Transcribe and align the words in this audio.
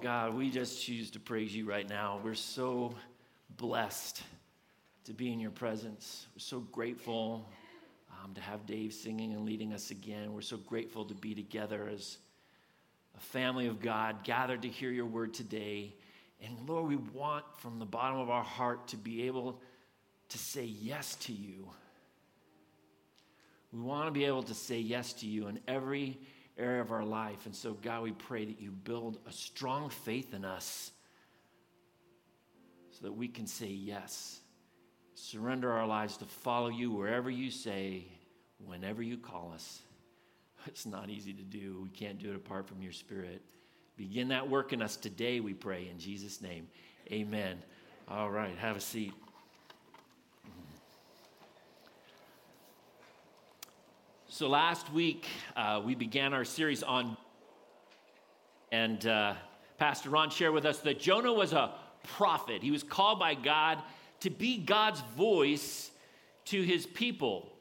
God, 0.00 0.34
we 0.34 0.50
just 0.50 0.82
choose 0.82 1.10
to 1.10 1.20
praise 1.20 1.54
you 1.54 1.66
right 1.66 1.86
now. 1.86 2.20
We're 2.24 2.34
so 2.34 2.94
blessed 3.58 4.22
to 5.04 5.12
be 5.12 5.30
in 5.30 5.38
your 5.38 5.50
presence. 5.50 6.26
We're 6.34 6.40
so 6.40 6.60
grateful 6.60 7.46
um, 8.10 8.32
to 8.32 8.40
have 8.40 8.64
Dave 8.64 8.94
singing 8.94 9.34
and 9.34 9.44
leading 9.44 9.74
us 9.74 9.90
again. 9.90 10.32
We're 10.32 10.40
so 10.40 10.56
grateful 10.56 11.04
to 11.04 11.12
be 11.12 11.34
together 11.34 11.90
as 11.92 12.16
a 13.14 13.20
family 13.20 13.66
of 13.66 13.82
God 13.82 14.24
gathered 14.24 14.62
to 14.62 14.68
hear 14.68 14.90
your 14.90 15.04
word 15.04 15.34
today. 15.34 15.94
And 16.42 16.56
Lord, 16.66 16.88
we 16.88 16.96
want 16.96 17.44
from 17.58 17.78
the 17.78 17.84
bottom 17.84 18.18
of 18.18 18.30
our 18.30 18.44
heart 18.44 18.88
to 18.88 18.96
be 18.96 19.26
able 19.26 19.60
to 20.30 20.38
say 20.38 20.64
yes 20.64 21.14
to 21.16 21.32
you. 21.34 21.68
We 23.70 23.80
want 23.80 24.06
to 24.06 24.12
be 24.12 24.24
able 24.24 24.44
to 24.44 24.54
say 24.54 24.78
yes 24.78 25.12
to 25.14 25.26
you 25.26 25.48
in 25.48 25.60
every 25.68 26.18
area 26.60 26.80
of 26.80 26.92
our 26.92 27.04
life. 27.04 27.46
And 27.46 27.54
so, 27.54 27.74
God, 27.74 28.02
we 28.02 28.12
pray 28.12 28.44
that 28.44 28.60
you 28.60 28.70
build 28.70 29.18
a 29.26 29.32
strong 29.32 29.90
faith 29.90 30.34
in 30.34 30.44
us 30.44 30.92
so 32.90 32.98
that 33.02 33.12
we 33.12 33.28
can 33.28 33.46
say 33.46 33.68
yes. 33.68 34.40
Surrender 35.14 35.72
our 35.72 35.86
lives 35.86 36.16
to 36.18 36.24
follow 36.24 36.68
you 36.68 36.90
wherever 36.90 37.30
you 37.30 37.50
say, 37.50 38.06
whenever 38.64 39.02
you 39.02 39.16
call 39.16 39.52
us. 39.54 39.80
It's 40.66 40.84
not 40.84 41.08
easy 41.08 41.32
to 41.32 41.42
do. 41.42 41.80
We 41.82 41.88
can't 41.88 42.18
do 42.18 42.30
it 42.30 42.36
apart 42.36 42.68
from 42.68 42.82
your 42.82 42.92
spirit. 42.92 43.40
Begin 43.96 44.28
that 44.28 44.48
work 44.48 44.74
in 44.74 44.82
us 44.82 44.96
today, 44.96 45.40
we 45.40 45.54
pray, 45.54 45.88
in 45.88 45.98
Jesus' 45.98 46.42
name. 46.42 46.68
Amen. 47.10 47.62
All 48.08 48.30
right, 48.30 48.56
have 48.58 48.76
a 48.76 48.80
seat. 48.80 49.14
So 54.40 54.48
last 54.48 54.90
week, 54.90 55.26
uh, 55.54 55.82
we 55.84 55.94
began 55.94 56.32
our 56.32 56.46
series 56.46 56.82
on, 56.82 57.18
and 58.72 59.06
uh, 59.06 59.34
Pastor 59.76 60.08
Ron 60.08 60.30
shared 60.30 60.54
with 60.54 60.64
us 60.64 60.78
that 60.78 60.98
Jonah 60.98 61.34
was 61.34 61.52
a 61.52 61.74
prophet. 62.04 62.62
He 62.62 62.70
was 62.70 62.82
called 62.82 63.18
by 63.18 63.34
God 63.34 63.82
to 64.20 64.30
be 64.30 64.56
God's 64.56 65.02
voice 65.14 65.90
to 66.46 66.62
his 66.62 66.86
people. 66.86 67.52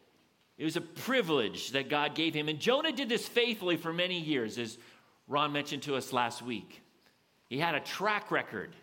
It 0.57 0.63
was 0.63 0.77
a 0.77 0.81
privilege 0.81 1.71
that 1.71 1.89
God 1.89 2.15
gave 2.15 2.33
him. 2.33 2.47
And 2.47 2.61
Jonah 2.61 2.93
did 2.93 3.09
this 3.09 3.27
faithfully 3.27 3.75
for 3.75 3.91
many 3.91 4.17
years, 4.17 4.57
as 4.57 4.77
Ron 5.27 5.51
mentioned 5.51 5.83
to 5.83 5.97
us 5.97 6.13
last 6.13 6.41
week. 6.41 6.81
He 7.49 7.59
had 7.59 7.75
a 7.75 7.81
track 7.81 8.31
record. 8.31 8.73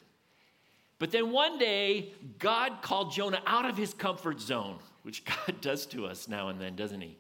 But 0.98 1.12
then 1.12 1.32
one 1.32 1.58
day, 1.58 2.12
God 2.38 2.82
called 2.82 3.12
Jonah 3.12 3.40
out 3.46 3.64
of 3.64 3.78
his 3.78 3.94
comfort 3.94 4.38
zone, 4.38 4.80
which 5.02 5.24
God 5.46 5.62
does 5.62 5.86
to 5.86 6.04
us 6.04 6.28
now 6.28 6.50
and 6.50 6.60
then, 6.60 6.76
doesn't 6.76 7.00
he? 7.00 7.16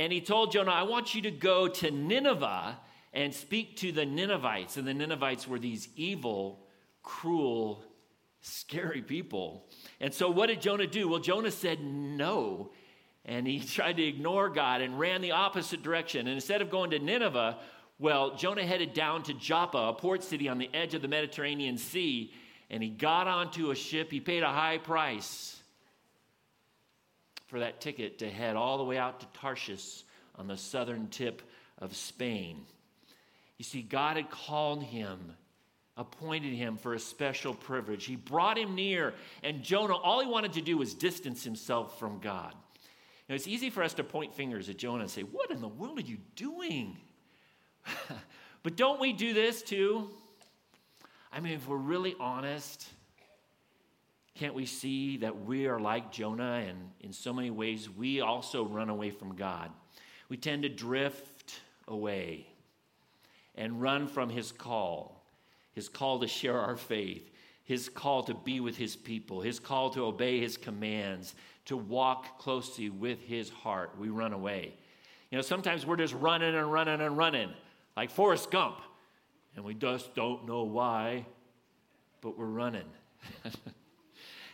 And 0.00 0.10
he 0.10 0.22
told 0.22 0.50
Jonah, 0.50 0.70
I 0.70 0.84
want 0.84 1.14
you 1.14 1.20
to 1.22 1.30
go 1.30 1.68
to 1.68 1.90
Nineveh 1.90 2.78
and 3.12 3.34
speak 3.34 3.76
to 3.76 3.92
the 3.92 4.06
Ninevites. 4.06 4.78
And 4.78 4.88
the 4.88 4.94
Ninevites 4.94 5.46
were 5.46 5.58
these 5.58 5.90
evil, 5.94 6.64
cruel, 7.02 7.84
scary 8.40 9.02
people. 9.02 9.66
And 10.00 10.14
so 10.14 10.30
what 10.30 10.46
did 10.46 10.62
Jonah 10.62 10.86
do? 10.86 11.06
Well, 11.06 11.20
Jonah 11.20 11.50
said 11.50 11.82
no. 11.82 12.70
And 13.26 13.46
he 13.46 13.60
tried 13.60 13.98
to 13.98 14.02
ignore 14.02 14.48
God 14.48 14.80
and 14.80 14.98
ran 14.98 15.20
the 15.20 15.32
opposite 15.32 15.82
direction. 15.82 16.20
And 16.20 16.30
instead 16.30 16.62
of 16.62 16.70
going 16.70 16.92
to 16.92 16.98
Nineveh, 16.98 17.58
well, 17.98 18.34
Jonah 18.36 18.64
headed 18.64 18.94
down 18.94 19.22
to 19.24 19.34
Joppa, 19.34 19.76
a 19.76 19.92
port 19.92 20.24
city 20.24 20.48
on 20.48 20.56
the 20.56 20.70
edge 20.72 20.94
of 20.94 21.02
the 21.02 21.08
Mediterranean 21.08 21.76
Sea, 21.76 22.32
and 22.70 22.82
he 22.82 22.88
got 22.88 23.26
onto 23.26 23.70
a 23.70 23.74
ship. 23.74 24.10
He 24.10 24.20
paid 24.20 24.44
a 24.44 24.50
high 24.50 24.78
price 24.78 25.59
for 27.50 27.58
that 27.58 27.80
ticket 27.80 28.20
to 28.20 28.30
head 28.30 28.54
all 28.54 28.78
the 28.78 28.84
way 28.84 28.96
out 28.96 29.20
to 29.20 29.26
Tarshish 29.38 30.04
on 30.36 30.46
the 30.46 30.56
southern 30.56 31.08
tip 31.08 31.42
of 31.78 31.96
Spain. 31.96 32.64
You 33.58 33.64
see, 33.64 33.82
God 33.82 34.16
had 34.16 34.30
called 34.30 34.84
him, 34.84 35.34
appointed 35.96 36.54
him 36.54 36.76
for 36.76 36.94
a 36.94 36.98
special 37.00 37.52
privilege. 37.52 38.04
He 38.04 38.14
brought 38.16 38.56
him 38.56 38.76
near, 38.76 39.14
and 39.42 39.62
Jonah, 39.62 39.96
all 39.96 40.20
he 40.20 40.28
wanted 40.28 40.52
to 40.54 40.62
do 40.62 40.78
was 40.78 40.94
distance 40.94 41.42
himself 41.42 41.98
from 41.98 42.20
God. 42.20 42.54
Now, 43.28 43.34
it's 43.34 43.48
easy 43.48 43.68
for 43.68 43.82
us 43.82 43.94
to 43.94 44.04
point 44.04 44.34
fingers 44.34 44.68
at 44.68 44.76
Jonah 44.76 45.02
and 45.02 45.10
say, 45.10 45.22
What 45.22 45.50
in 45.50 45.60
the 45.60 45.68
world 45.68 45.98
are 45.98 46.02
you 46.02 46.18
doing? 46.36 46.96
but 48.62 48.76
don't 48.76 49.00
we 49.00 49.12
do 49.12 49.34
this 49.34 49.62
too? 49.62 50.08
I 51.32 51.40
mean, 51.40 51.54
if 51.54 51.68
we're 51.68 51.76
really 51.76 52.14
honest, 52.18 52.88
can't 54.40 54.54
we 54.54 54.64
see 54.64 55.18
that 55.18 55.44
we 55.44 55.66
are 55.66 55.78
like 55.78 56.10
Jonah 56.10 56.64
and 56.66 56.78
in 57.00 57.12
so 57.12 57.30
many 57.30 57.50
ways 57.50 57.90
we 57.90 58.22
also 58.22 58.64
run 58.64 58.88
away 58.88 59.10
from 59.10 59.36
God? 59.36 59.70
We 60.30 60.38
tend 60.38 60.62
to 60.62 60.70
drift 60.70 61.60
away 61.86 62.46
and 63.54 63.82
run 63.82 64.08
from 64.08 64.30
his 64.30 64.50
call, 64.50 65.22
his 65.74 65.90
call 65.90 66.20
to 66.20 66.26
share 66.26 66.58
our 66.58 66.78
faith, 66.78 67.30
his 67.64 67.90
call 67.90 68.22
to 68.22 68.32
be 68.32 68.60
with 68.60 68.78
his 68.78 68.96
people, 68.96 69.42
his 69.42 69.60
call 69.60 69.90
to 69.90 70.06
obey 70.06 70.40
his 70.40 70.56
commands, 70.56 71.34
to 71.66 71.76
walk 71.76 72.38
closely 72.38 72.88
with 72.88 73.20
his 73.20 73.50
heart. 73.50 73.90
We 73.98 74.08
run 74.08 74.32
away. 74.32 74.72
You 75.30 75.36
know, 75.36 75.42
sometimes 75.42 75.84
we're 75.84 75.96
just 75.96 76.14
running 76.14 76.54
and 76.54 76.72
running 76.72 77.02
and 77.02 77.14
running, 77.14 77.50
like 77.94 78.10
Forrest 78.10 78.50
Gump, 78.50 78.80
and 79.54 79.66
we 79.66 79.74
just 79.74 80.14
don't 80.14 80.48
know 80.48 80.62
why, 80.62 81.26
but 82.22 82.38
we're 82.38 82.46
running. 82.46 82.88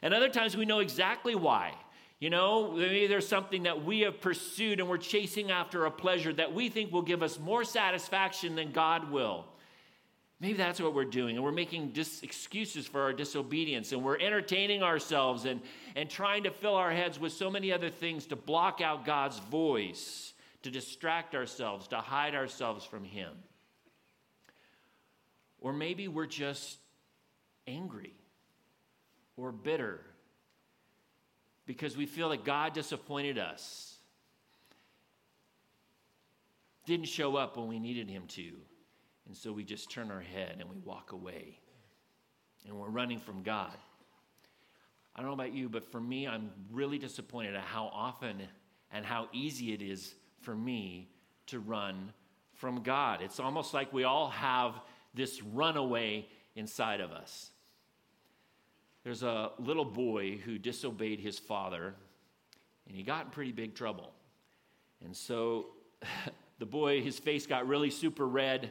And 0.03 0.15
other 0.15 0.29
times 0.29 0.57
we 0.57 0.65
know 0.65 0.81
exactly 0.81 1.34
why. 1.34 1.75
You 2.19 2.31
know, 2.31 2.73
maybe 2.73 3.07
there's 3.07 3.29
something 3.29 3.65
that 3.65 3.84
we 3.84 4.01
have 4.01 4.21
pursued 4.21 4.81
and 4.81 4.89
we're 4.89 4.97
chasing 4.97 5.51
after 5.51 5.84
a 5.84 5.91
pleasure 5.91 6.33
that 6.34 6.55
we 6.55 6.71
think 6.71 6.91
will 6.91 7.03
give 7.03 7.23
us 7.23 7.39
more 7.39 7.62
satisfaction 7.62 8.55
than 8.55 8.73
God 8.73 9.11
will. 9.11 9.45
Maybe 10.41 10.55
that's 10.55 10.81
what 10.81 10.95
we're 10.95 11.07
doing, 11.07 11.37
and 11.37 11.45
we're 11.45 11.51
making 11.51 11.93
dis- 11.93 12.23
excuses 12.23 12.87
for 12.87 13.01
our 13.01 13.15
disobedience, 13.15 13.93
and 13.93 14.05
we're 14.05 14.19
entertaining 14.19 14.83
ourselves 14.83 15.47
and, 15.47 15.62
and 15.95 16.11
trying 16.11 16.43
to 16.43 16.51
fill 16.51 16.75
our 16.75 16.93
heads 16.93 17.19
with 17.19 17.33
so 17.33 17.51
many 17.51 17.73
other 17.73 17.89
things 17.89 18.27
to 18.27 18.37
block 18.37 18.83
out 18.83 19.07
God's 19.07 19.39
voice, 19.39 20.34
to 20.63 20.71
distract 20.71 21.34
ourselves, 21.34 21.89
to 21.89 21.97
hide 21.97 22.34
ourselves 22.34 22.84
from 22.84 23.03
Him. 23.03 23.33
Or 25.59 25.73
maybe 25.73 26.07
we're 26.07 26.27
just 26.27 26.81
angry 27.67 28.13
or 29.36 29.52
bitter 29.52 30.00
because 31.66 31.97
we 31.97 32.06
feel 32.06 32.30
that 32.30 32.44
God 32.44 32.72
disappointed 32.72 33.38
us, 33.38 33.97
didn't 36.86 37.06
show 37.06 37.36
up 37.36 37.56
when 37.56 37.66
we 37.66 37.78
needed 37.78 38.08
Him 38.08 38.24
to. 38.28 38.52
And 39.26 39.36
so 39.36 39.52
we 39.52 39.64
just 39.64 39.91
turn 39.91 40.10
our 40.10 40.20
head 40.20 40.56
and 40.60 40.70
we 40.70 40.78
walk 40.78 41.12
away. 41.12 41.58
And 42.66 42.76
we're 42.78 42.88
running 42.88 43.19
from 43.19 43.42
God. 43.42 43.76
I 45.14 45.20
don't 45.20 45.28
know 45.28 45.34
about 45.34 45.53
you, 45.53 45.68
but 45.68 45.91
for 45.91 46.00
me, 46.00 46.28
I'm 46.28 46.50
really 46.70 46.98
disappointed 46.98 47.54
at 47.54 47.62
how 47.62 47.91
often 47.92 48.42
and 48.92 49.04
how 49.04 49.28
easy 49.32 49.72
it 49.72 49.82
is 49.82 50.14
for 50.41 50.54
me 50.54 51.08
to 51.47 51.58
run 51.58 52.12
from 52.54 52.82
God. 52.82 53.20
It's 53.22 53.41
almost 53.41 53.74
like 53.74 53.92
we 53.92 54.04
all 54.04 54.28
have 54.30 54.80
this 55.14 55.42
runaway 55.42 56.28
inside 56.54 57.00
of 57.00 57.12
us. 57.12 57.50
There's 59.06 59.22
a 59.22 59.53
little 59.61 59.84
boy 59.84 60.39
who 60.39 60.59
disobeyed 60.59 61.21
his 61.21 61.39
father, 61.39 61.94
and 62.89 62.97
he 62.97 63.05
got 63.05 63.27
in 63.27 63.31
pretty 63.31 63.53
big 63.53 63.77
trouble. 63.77 64.11
And 65.05 65.17
so 65.17 65.67
the 66.59 66.67
boy, 66.67 67.03
his 67.03 67.16
face 67.16 67.47
got 67.47 67.69
really 67.69 67.91
super 67.91 68.27
red, 68.27 68.69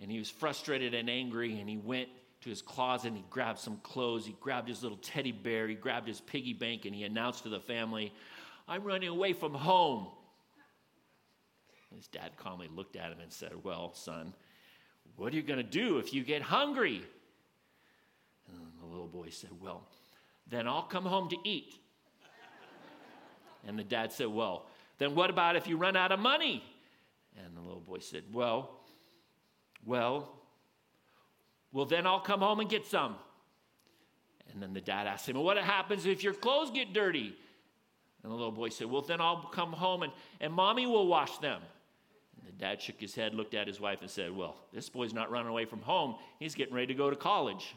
and 0.00 0.10
he 0.10 0.18
was 0.18 0.28
frustrated 0.28 0.92
and 0.92 1.08
angry, 1.08 1.60
and 1.60 1.68
he 1.68 1.76
went 1.76 2.08
to 2.40 2.50
his 2.50 2.62
closet 2.62 3.08
and 3.08 3.16
he 3.18 3.24
grabbed 3.30 3.60
some 3.60 3.76
clothes. 3.84 4.26
He 4.26 4.34
grabbed 4.40 4.66
his 4.66 4.82
little 4.82 4.98
teddy 4.98 5.30
bear, 5.30 5.68
he 5.68 5.76
grabbed 5.76 6.08
his 6.08 6.20
piggy 6.20 6.52
bank, 6.52 6.84
and 6.84 6.92
he 6.92 7.04
announced 7.04 7.44
to 7.44 7.48
the 7.48 7.60
family, 7.60 8.12
I'm 8.66 8.82
running 8.82 9.08
away 9.08 9.34
from 9.34 9.54
home. 9.54 10.08
His 11.94 12.08
dad 12.08 12.32
calmly 12.36 12.68
looked 12.74 12.96
at 12.96 13.12
him 13.12 13.20
and 13.22 13.32
said, 13.32 13.52
Well, 13.62 13.94
son, 13.94 14.34
what 15.14 15.32
are 15.32 15.36
you 15.36 15.42
going 15.42 15.58
to 15.58 15.62
do 15.62 15.98
if 15.98 16.12
you 16.12 16.24
get 16.24 16.42
hungry? 16.42 17.04
Little 18.90 19.06
boy 19.06 19.30
said, 19.30 19.50
Well, 19.60 19.86
then 20.48 20.66
I'll 20.66 20.82
come 20.82 21.04
home 21.04 21.28
to 21.30 21.36
eat. 21.44 21.74
And 23.66 23.78
the 23.78 23.84
dad 23.84 24.12
said, 24.12 24.28
Well, 24.28 24.66
then 24.98 25.14
what 25.14 25.30
about 25.30 25.56
if 25.56 25.66
you 25.66 25.76
run 25.76 25.96
out 25.96 26.12
of 26.12 26.18
money? 26.18 26.64
And 27.36 27.56
the 27.56 27.60
little 27.60 27.80
boy 27.80 27.98
said, 27.98 28.24
Well, 28.32 28.70
well, 29.84 30.28
well, 31.72 31.84
then 31.84 32.06
I'll 32.06 32.20
come 32.20 32.40
home 32.40 32.60
and 32.60 32.68
get 32.68 32.86
some. 32.86 33.16
And 34.52 34.60
then 34.60 34.72
the 34.72 34.80
dad 34.80 35.06
asked 35.06 35.28
him, 35.28 35.36
well, 35.36 35.44
What 35.44 35.58
happens 35.58 36.06
if 36.06 36.24
your 36.24 36.34
clothes 36.34 36.70
get 36.70 36.92
dirty? 36.92 37.34
And 38.22 38.30
the 38.30 38.36
little 38.36 38.52
boy 38.52 38.70
said, 38.70 38.88
Well, 38.88 39.02
then 39.02 39.20
I'll 39.20 39.42
come 39.52 39.72
home 39.72 40.02
and, 40.02 40.12
and 40.40 40.52
mommy 40.52 40.86
will 40.86 41.06
wash 41.06 41.38
them. 41.38 41.60
And 42.38 42.48
the 42.48 42.52
dad 42.52 42.80
shook 42.80 43.00
his 43.00 43.14
head, 43.14 43.34
looked 43.34 43.54
at 43.54 43.66
his 43.66 43.80
wife, 43.80 44.00
and 44.00 44.10
said, 44.10 44.34
Well, 44.34 44.56
this 44.72 44.88
boy's 44.88 45.14
not 45.14 45.30
running 45.30 45.48
away 45.48 45.64
from 45.64 45.80
home. 45.80 46.16
He's 46.38 46.54
getting 46.54 46.74
ready 46.74 46.88
to 46.88 46.94
go 46.94 47.10
to 47.10 47.16
college. 47.16 47.74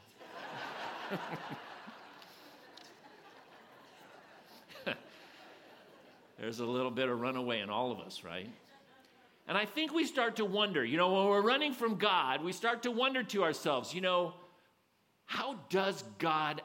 There's 6.39 6.59
a 6.59 6.65
little 6.65 6.91
bit 6.91 7.09
of 7.09 7.19
runaway 7.19 7.61
in 7.61 7.69
all 7.69 7.91
of 7.91 7.99
us, 7.99 8.23
right? 8.23 8.49
And 9.47 9.57
I 9.57 9.65
think 9.65 9.93
we 9.93 10.05
start 10.05 10.37
to 10.37 10.45
wonder, 10.45 10.85
you 10.85 10.97
know, 10.97 11.13
when 11.13 11.25
we're 11.25 11.41
running 11.41 11.73
from 11.73 11.95
God, 11.95 12.43
we 12.43 12.53
start 12.53 12.83
to 12.83 12.91
wonder 12.91 13.23
to 13.23 13.43
ourselves, 13.43 13.93
you 13.93 14.01
know, 14.01 14.33
how 15.25 15.59
does 15.69 16.03
God 16.17 16.61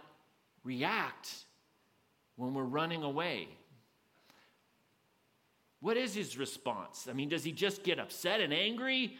react 0.64 1.32
when 2.36 2.54
we're 2.54 2.64
running 2.64 3.02
away? 3.02 3.48
What 5.80 5.96
is 5.96 6.14
his 6.14 6.36
response? 6.36 7.06
I 7.08 7.12
mean, 7.12 7.28
does 7.28 7.44
he 7.44 7.52
just 7.52 7.82
get 7.82 7.98
upset 7.98 8.40
and 8.40 8.52
angry? 8.52 9.16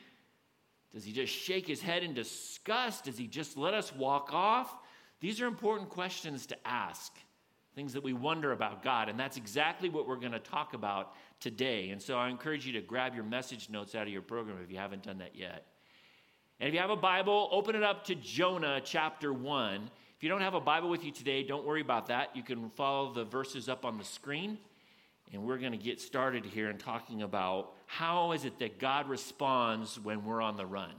Does 0.93 1.05
he 1.05 1.13
just 1.13 1.33
shake 1.33 1.67
his 1.67 1.81
head 1.81 2.03
in 2.03 2.15
disgust? 2.15 3.05
Does 3.05 3.19
he 3.19 3.27
just 3.27 3.57
let 3.57 3.75
us 3.75 3.95
walk 3.95 4.33
off? 4.33 4.75
These 5.21 5.41
are 5.41 5.47
important 5.47 5.91
questions 5.91 6.47
to 6.47 6.57
ask, 6.67 7.13
things 7.75 7.93
that 7.93 8.03
we 8.03 8.13
wonder 8.13 8.53
about 8.53 8.83
God. 8.83 9.09
And 9.09 9.19
that's 9.19 9.37
exactly 9.37 9.89
what 9.89 10.07
we're 10.07 10.17
going 10.17 10.33
to 10.33 10.39
talk 10.39 10.75
about 10.75 11.15
today. 11.41 11.91
And 11.91 12.01
so 12.01 12.17
I 12.17 12.29
encourage 12.29 12.67
you 12.67 12.73
to 12.75 12.81
grab 12.81 13.15
your 13.15 13.25
message 13.25 13.69
notes 13.69 13.95
out 13.95 14.07
of 14.07 14.13
your 14.13 14.23
program 14.23 14.59
if 14.63 14.71
you 14.71 14.79
haven't 14.79 15.03
done 15.03 15.19
that 15.19 15.35
yet. 15.35 15.67
And 16.61 16.69
if 16.69 16.75
you 16.75 16.81
have 16.81 16.91
a 16.91 16.97
Bible, 16.97 17.49
open 17.53 17.77
it 17.77 17.83
up 17.83 18.05
to 18.07 18.15
Jonah 18.15 18.81
chapter 18.85 19.33
1. 19.33 19.91
If 20.17 20.25
you 20.25 20.29
don't 20.29 20.41
have 20.41 20.55
a 20.55 20.61
Bible 20.61 20.89
with 20.89 21.05
you 21.05 21.13
today, 21.13 21.45
don't 21.45 21.65
worry 21.65 21.81
about 21.81 22.09
that. 22.09 22.35
You 22.35 22.43
can 22.43 22.71
follow 22.71 23.13
the 23.13 23.25
verses 23.25 23.69
up 23.69 23.85
on 23.85 23.99
the 23.99 24.05
screen. 24.05 24.59
And 25.33 25.43
we're 25.43 25.59
going 25.59 25.73
to 25.73 25.79
get 25.79 26.01
started 26.01 26.45
here 26.45 26.71
in 26.71 26.79
talking 26.79 27.23
about 27.23 27.73
how 27.87 28.33
is 28.33 28.45
it 28.45 28.59
that 28.61 28.79
God 28.79 29.09
responds 29.09 30.01
when 30.01 30.25
we're 30.25 30.41
on 30.41 30.57
the 30.57 30.67
run. 30.67 30.95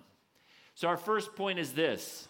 So 0.75 0.87
our 0.87 0.97
first 0.97 1.35
point 1.35 1.59
is 1.59 1.73
this. 1.73 2.27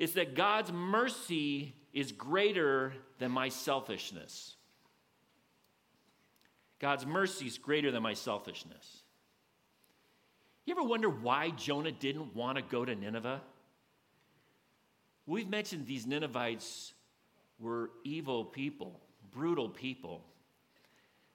It's 0.00 0.14
that 0.14 0.34
God's 0.34 0.72
mercy 0.72 1.74
is 1.92 2.10
greater 2.10 2.94
than 3.18 3.30
my 3.30 3.50
selfishness. 3.50 4.56
God's 6.78 7.04
mercy 7.04 7.46
is 7.46 7.58
greater 7.58 7.90
than 7.90 8.02
my 8.02 8.14
selfishness. 8.14 9.02
You 10.64 10.72
ever 10.72 10.82
wonder 10.82 11.10
why 11.10 11.50
Jonah 11.50 11.92
didn't 11.92 12.34
want 12.34 12.56
to 12.56 12.62
go 12.62 12.82
to 12.82 12.94
Nineveh? 12.94 13.42
We've 15.26 15.50
mentioned 15.50 15.86
these 15.86 16.06
Ninevites 16.06 16.94
were 17.58 17.90
evil 18.02 18.46
people, 18.46 19.02
brutal 19.30 19.68
people. 19.68 20.24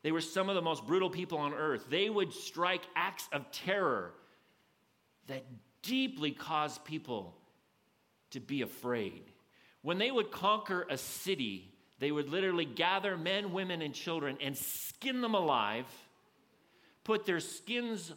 They 0.01 0.11
were 0.11 0.21
some 0.21 0.49
of 0.49 0.55
the 0.55 0.63
most 0.63 0.87
brutal 0.87 1.11
people 1.11 1.37
on 1.37 1.53
earth. 1.53 1.85
They 1.91 2.09
would 2.09 2.33
strike 2.33 2.81
acts 2.95 3.29
of 3.31 3.51
terror 3.51 4.13
that 5.27 5.43
deeply 5.83 6.31
caused 6.31 6.83
people 6.83 7.35
to 8.31 8.39
be 8.39 8.61
afraid. 8.61 9.23
When 9.81 9.97
they 9.97 10.11
would 10.11 10.31
conquer 10.31 10.85
a 10.89 10.97
city, 10.97 11.71
they 11.99 12.11
would 12.11 12.29
literally 12.29 12.65
gather 12.65 13.17
men, 13.17 13.53
women, 13.53 13.81
and 13.81 13.93
children 13.93 14.37
and 14.41 14.57
skin 14.57 15.21
them 15.21 15.35
alive, 15.35 15.85
put 17.03 17.25
their 17.25 17.39
skins 17.39 18.13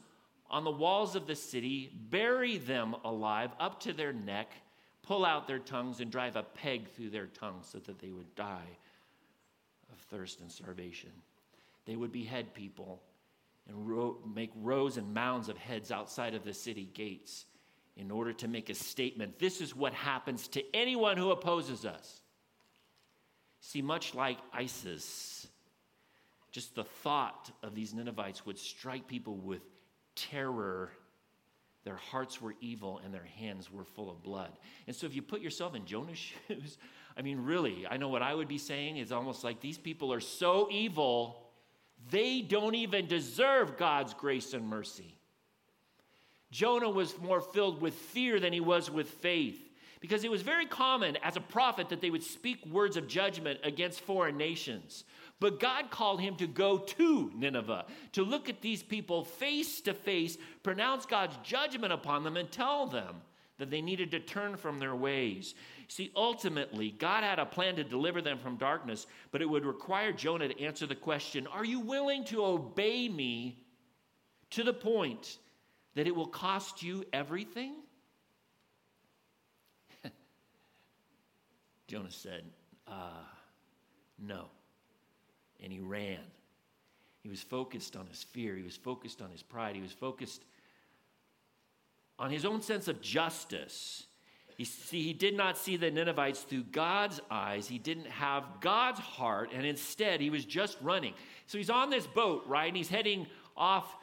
on 0.50 0.64
the 0.64 0.70
walls 0.70 1.14
of 1.14 1.26
the 1.26 1.36
city, 1.36 1.90
bury 2.10 2.56
them 2.56 2.96
alive 3.04 3.50
up 3.60 3.80
to 3.80 3.92
their 3.92 4.12
neck, 4.12 4.50
pull 5.02 5.24
out 5.24 5.46
their 5.46 5.58
tongues, 5.58 6.00
and 6.00 6.10
drive 6.10 6.36
a 6.36 6.42
peg 6.42 6.88
through 6.88 7.10
their 7.10 7.26
tongue 7.26 7.60
so 7.62 7.78
that 7.78 7.98
they 7.98 8.10
would 8.10 8.34
die 8.34 8.76
of 9.92 9.98
thirst 9.98 10.40
and 10.40 10.50
starvation. 10.50 11.10
They 11.84 11.96
would 11.96 12.12
behead 12.12 12.54
people 12.54 13.02
and 13.68 13.88
ro- 13.88 14.18
make 14.34 14.50
rows 14.56 14.96
and 14.96 15.12
mounds 15.12 15.48
of 15.48 15.58
heads 15.58 15.92
outside 15.92 16.34
of 16.34 16.44
the 16.44 16.54
city 16.54 16.88
gates 16.94 17.44
in 17.98 18.12
order 18.12 18.32
to 18.32 18.48
make 18.48 18.70
a 18.70 18.74
statement. 18.74 19.38
This 19.38 19.60
is 19.60 19.74
what 19.74 19.92
happens 19.92 20.46
to 20.48 20.62
anyone 20.74 21.16
who 21.16 21.32
opposes 21.32 21.84
us. 21.84 22.20
See, 23.60 23.82
much 23.82 24.14
like 24.14 24.38
ISIS, 24.52 25.48
just 26.52 26.76
the 26.76 26.84
thought 26.84 27.50
of 27.62 27.74
these 27.74 27.92
Ninevites 27.92 28.46
would 28.46 28.56
strike 28.56 29.08
people 29.08 29.34
with 29.36 29.62
terror. 30.14 30.92
Their 31.84 31.96
hearts 31.96 32.40
were 32.40 32.54
evil 32.60 33.00
and 33.04 33.12
their 33.12 33.26
hands 33.36 33.70
were 33.70 33.84
full 33.84 34.10
of 34.10 34.22
blood. 34.22 34.52
And 34.86 34.94
so, 34.94 35.06
if 35.06 35.14
you 35.14 35.22
put 35.22 35.40
yourself 35.40 35.74
in 35.74 35.84
Jonah's 35.84 36.18
shoes, 36.48 36.78
I 37.16 37.22
mean, 37.22 37.40
really, 37.40 37.84
I 37.90 37.96
know 37.96 38.08
what 38.08 38.22
I 38.22 38.32
would 38.32 38.48
be 38.48 38.58
saying 38.58 38.96
is 38.96 39.10
almost 39.10 39.42
like 39.42 39.60
these 39.60 39.78
people 39.78 40.12
are 40.12 40.20
so 40.20 40.68
evil, 40.70 41.50
they 42.12 42.42
don't 42.42 42.76
even 42.76 43.08
deserve 43.08 43.76
God's 43.76 44.14
grace 44.14 44.54
and 44.54 44.68
mercy. 44.68 45.17
Jonah 46.50 46.90
was 46.90 47.18
more 47.18 47.40
filled 47.40 47.80
with 47.80 47.94
fear 47.94 48.40
than 48.40 48.52
he 48.52 48.60
was 48.60 48.90
with 48.90 49.08
faith 49.08 49.60
because 50.00 50.24
it 50.24 50.30
was 50.30 50.42
very 50.42 50.66
common 50.66 51.16
as 51.22 51.36
a 51.36 51.40
prophet 51.40 51.88
that 51.88 52.00
they 52.00 52.10
would 52.10 52.22
speak 52.22 52.64
words 52.66 52.96
of 52.96 53.08
judgment 53.08 53.58
against 53.64 54.00
foreign 54.00 54.36
nations. 54.36 55.04
But 55.40 55.60
God 55.60 55.90
called 55.90 56.20
him 56.20 56.36
to 56.36 56.46
go 56.46 56.78
to 56.78 57.30
Nineveh, 57.34 57.86
to 58.12 58.24
look 58.24 58.48
at 58.48 58.60
these 58.60 58.82
people 58.82 59.24
face 59.24 59.80
to 59.82 59.94
face, 59.94 60.36
pronounce 60.62 61.06
God's 61.06 61.36
judgment 61.42 61.92
upon 61.92 62.24
them, 62.24 62.36
and 62.36 62.50
tell 62.50 62.86
them 62.86 63.22
that 63.58 63.70
they 63.70 63.80
needed 63.80 64.12
to 64.12 64.20
turn 64.20 64.56
from 64.56 64.78
their 64.78 64.94
ways. 64.94 65.54
See, 65.88 66.12
ultimately, 66.14 66.90
God 66.90 67.24
had 67.24 67.38
a 67.38 67.46
plan 67.46 67.76
to 67.76 67.84
deliver 67.84 68.20
them 68.20 68.38
from 68.38 68.56
darkness, 68.56 69.06
but 69.30 69.42
it 69.42 69.48
would 69.48 69.64
require 69.64 70.12
Jonah 70.12 70.48
to 70.48 70.60
answer 70.60 70.86
the 70.86 70.94
question 70.94 71.46
Are 71.48 71.64
you 71.64 71.80
willing 71.80 72.24
to 72.26 72.44
obey 72.44 73.08
me 73.08 73.64
to 74.50 74.62
the 74.62 74.72
point 74.72 75.38
that 75.98 76.06
it 76.06 76.14
will 76.14 76.28
cost 76.28 76.80
you 76.80 77.04
everything? 77.12 77.74
Jonah 81.88 82.12
said, 82.12 82.44
uh, 82.86 83.24
No. 84.16 84.44
And 85.60 85.72
he 85.72 85.80
ran. 85.80 86.20
He 87.24 87.28
was 87.28 87.42
focused 87.42 87.96
on 87.96 88.06
his 88.06 88.22
fear. 88.22 88.54
He 88.54 88.62
was 88.62 88.76
focused 88.76 89.20
on 89.20 89.32
his 89.32 89.42
pride. 89.42 89.74
He 89.74 89.82
was 89.82 89.90
focused 89.90 90.44
on 92.16 92.30
his 92.30 92.44
own 92.44 92.62
sense 92.62 92.86
of 92.86 93.00
justice. 93.00 94.06
You 94.56 94.66
see, 94.66 95.02
he 95.02 95.12
did 95.12 95.36
not 95.36 95.58
see 95.58 95.76
the 95.76 95.90
Ninevites 95.90 96.42
through 96.42 96.64
God's 96.70 97.20
eyes. 97.28 97.66
He 97.66 97.78
didn't 97.78 98.06
have 98.06 98.44
God's 98.60 99.00
heart, 99.00 99.50
and 99.52 99.66
instead, 99.66 100.20
he 100.20 100.30
was 100.30 100.44
just 100.44 100.78
running. 100.80 101.14
So 101.46 101.58
he's 101.58 101.70
on 101.70 101.90
this 101.90 102.06
boat, 102.06 102.44
right? 102.46 102.68
And 102.68 102.76
he's 102.76 102.88
heading 102.88 103.26
off 103.56 103.96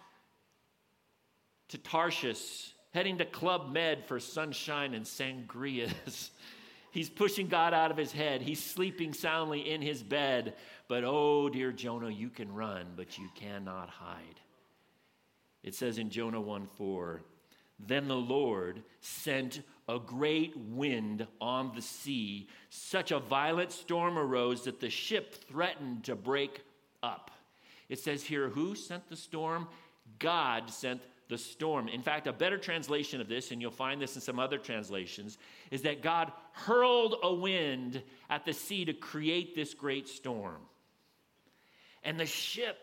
to 1.69 1.77
Tarshish, 1.77 2.73
heading 2.93 3.17
to 3.17 3.25
Club 3.25 3.71
Med 3.71 4.05
for 4.05 4.19
sunshine 4.19 4.93
and 4.93 5.05
sangrias. 5.05 6.29
He's 6.91 7.09
pushing 7.09 7.47
God 7.47 7.73
out 7.73 7.91
of 7.91 7.97
his 7.97 8.13
head. 8.13 8.41
He's 8.41 8.63
sleeping 8.63 9.11
soundly 9.11 9.69
in 9.69 9.81
his 9.81 10.01
bed. 10.01 10.53
But 10.87 11.03
oh, 11.03 11.49
dear 11.49 11.73
Jonah, 11.73 12.09
you 12.09 12.29
can 12.29 12.53
run, 12.53 12.85
but 12.95 13.17
you 13.17 13.29
cannot 13.35 13.89
hide. 13.89 14.39
It 15.61 15.75
says 15.75 15.97
in 15.97 16.09
Jonah 16.09 16.39
1 16.39 16.67
4, 16.77 17.21
then 17.85 18.07
the 18.07 18.15
Lord 18.15 18.81
sent 19.01 19.61
a 19.89 19.99
great 19.99 20.55
wind 20.55 21.27
on 21.41 21.73
the 21.75 21.81
sea. 21.81 22.47
Such 22.69 23.11
a 23.11 23.19
violent 23.19 23.71
storm 23.71 24.17
arose 24.17 24.63
that 24.63 24.79
the 24.79 24.89
ship 24.89 25.35
threatened 25.49 26.05
to 26.05 26.15
break 26.15 26.61
up. 27.03 27.31
It 27.89 27.99
says 27.99 28.23
here, 28.23 28.47
who 28.47 28.73
sent 28.73 29.09
the 29.09 29.17
storm? 29.17 29.67
God 30.19 30.69
sent 30.69 31.01
the 31.27 31.37
storm. 31.37 31.87
In 31.87 32.01
fact, 32.01 32.27
a 32.27 32.33
better 32.33 32.57
translation 32.57 33.19
of 33.19 33.27
this, 33.27 33.51
and 33.51 33.61
you'll 33.61 33.71
find 33.71 34.01
this 34.01 34.15
in 34.15 34.21
some 34.21 34.39
other 34.39 34.57
translations, 34.57 35.37
is 35.71 35.81
that 35.83 36.01
God 36.01 36.31
hurled 36.51 37.15
a 37.23 37.33
wind 37.33 38.01
at 38.29 38.45
the 38.45 38.53
sea 38.53 38.85
to 38.85 38.93
create 38.93 39.55
this 39.55 39.73
great 39.73 40.07
storm. 40.07 40.61
And 42.03 42.19
the 42.19 42.25
ship 42.25 42.77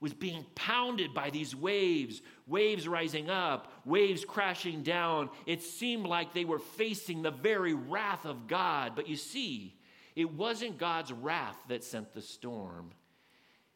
was 0.00 0.14
being 0.14 0.44
pounded 0.54 1.14
by 1.14 1.30
these 1.30 1.56
waves, 1.56 2.20
waves 2.46 2.86
rising 2.86 3.30
up, 3.30 3.72
waves 3.84 4.24
crashing 4.24 4.82
down. 4.82 5.30
It 5.46 5.62
seemed 5.62 6.06
like 6.06 6.32
they 6.32 6.44
were 6.44 6.58
facing 6.58 7.22
the 7.22 7.30
very 7.30 7.74
wrath 7.74 8.26
of 8.26 8.46
God. 8.46 8.92
But 8.94 9.08
you 9.08 9.16
see, 9.16 9.74
it 10.14 10.32
wasn't 10.32 10.78
God's 10.78 11.12
wrath 11.12 11.56
that 11.68 11.82
sent 11.82 12.12
the 12.12 12.22
storm, 12.22 12.90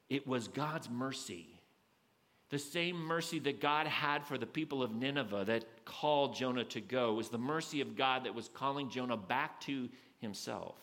it 0.09 0.27
was 0.27 0.49
God's 0.49 0.89
mercy 0.89 1.58
the 2.51 2.59
same 2.59 2.97
mercy 2.97 3.39
that 3.41 3.61
God 3.61 3.87
had 3.87 4.25
for 4.25 4.39
the 4.39 4.47
people 4.47 4.83
of 4.83 4.95
Nineveh 4.95 5.45
that 5.47 5.85
called 5.85 6.35
Jonah 6.35 6.65
to 6.65 6.81
go 6.81 7.15
was 7.15 7.29
the 7.29 7.39
mercy 7.39 7.81
of 7.81 7.97
God 7.97 8.25
that 8.25 8.35
was 8.35 8.49
calling 8.49 8.89
Jonah 8.89 9.17
back 9.17 9.61
to 9.63 9.89
himself. 10.19 10.77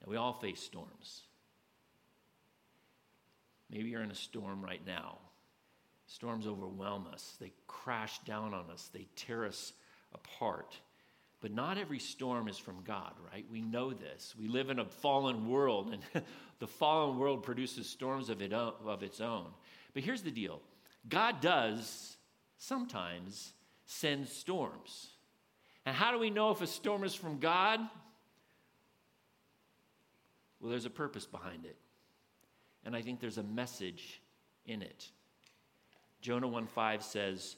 Now, 0.00 0.10
we 0.10 0.16
all 0.16 0.34
face 0.34 0.60
storms. 0.60 1.22
Maybe 3.70 3.88
you're 3.88 4.02
in 4.02 4.10
a 4.10 4.14
storm 4.14 4.62
right 4.62 4.82
now. 4.86 5.18
Storms 6.06 6.46
overwhelm 6.46 7.06
us, 7.12 7.36
they 7.40 7.52
crash 7.66 8.18
down 8.20 8.52
on 8.52 8.70
us, 8.70 8.90
they 8.92 9.06
tear 9.16 9.46
us 9.46 9.72
apart. 10.12 10.78
But 11.40 11.52
not 11.52 11.76
every 11.76 11.98
storm 11.98 12.48
is 12.48 12.56
from 12.56 12.82
God, 12.84 13.12
right? 13.32 13.44
We 13.50 13.60
know 13.60 13.92
this. 13.92 14.34
We 14.38 14.48
live 14.48 14.70
in 14.70 14.78
a 14.78 14.84
fallen 14.84 15.48
world, 15.48 15.92
and 15.92 16.24
the 16.64 16.68
fallen 16.68 17.18
world 17.18 17.42
produces 17.42 17.86
storms 17.86 18.30
of, 18.30 18.40
it, 18.40 18.50
of 18.50 19.02
its 19.02 19.20
own. 19.20 19.44
But 19.92 20.02
here's 20.02 20.22
the 20.22 20.30
deal 20.30 20.62
God 21.06 21.42
does 21.42 22.16
sometimes 22.56 23.52
send 23.84 24.26
storms. 24.26 25.08
And 25.84 25.94
how 25.94 26.10
do 26.10 26.18
we 26.18 26.30
know 26.30 26.52
if 26.52 26.62
a 26.62 26.66
storm 26.66 27.04
is 27.04 27.14
from 27.14 27.38
God? 27.38 27.80
Well, 30.58 30.70
there's 30.70 30.86
a 30.86 30.90
purpose 30.90 31.26
behind 31.26 31.66
it. 31.66 31.76
And 32.86 32.96
I 32.96 33.02
think 33.02 33.20
there's 33.20 33.36
a 33.36 33.42
message 33.42 34.22
in 34.64 34.80
it. 34.80 35.10
Jonah 36.22 36.48
1:5 36.48 37.02
says, 37.02 37.56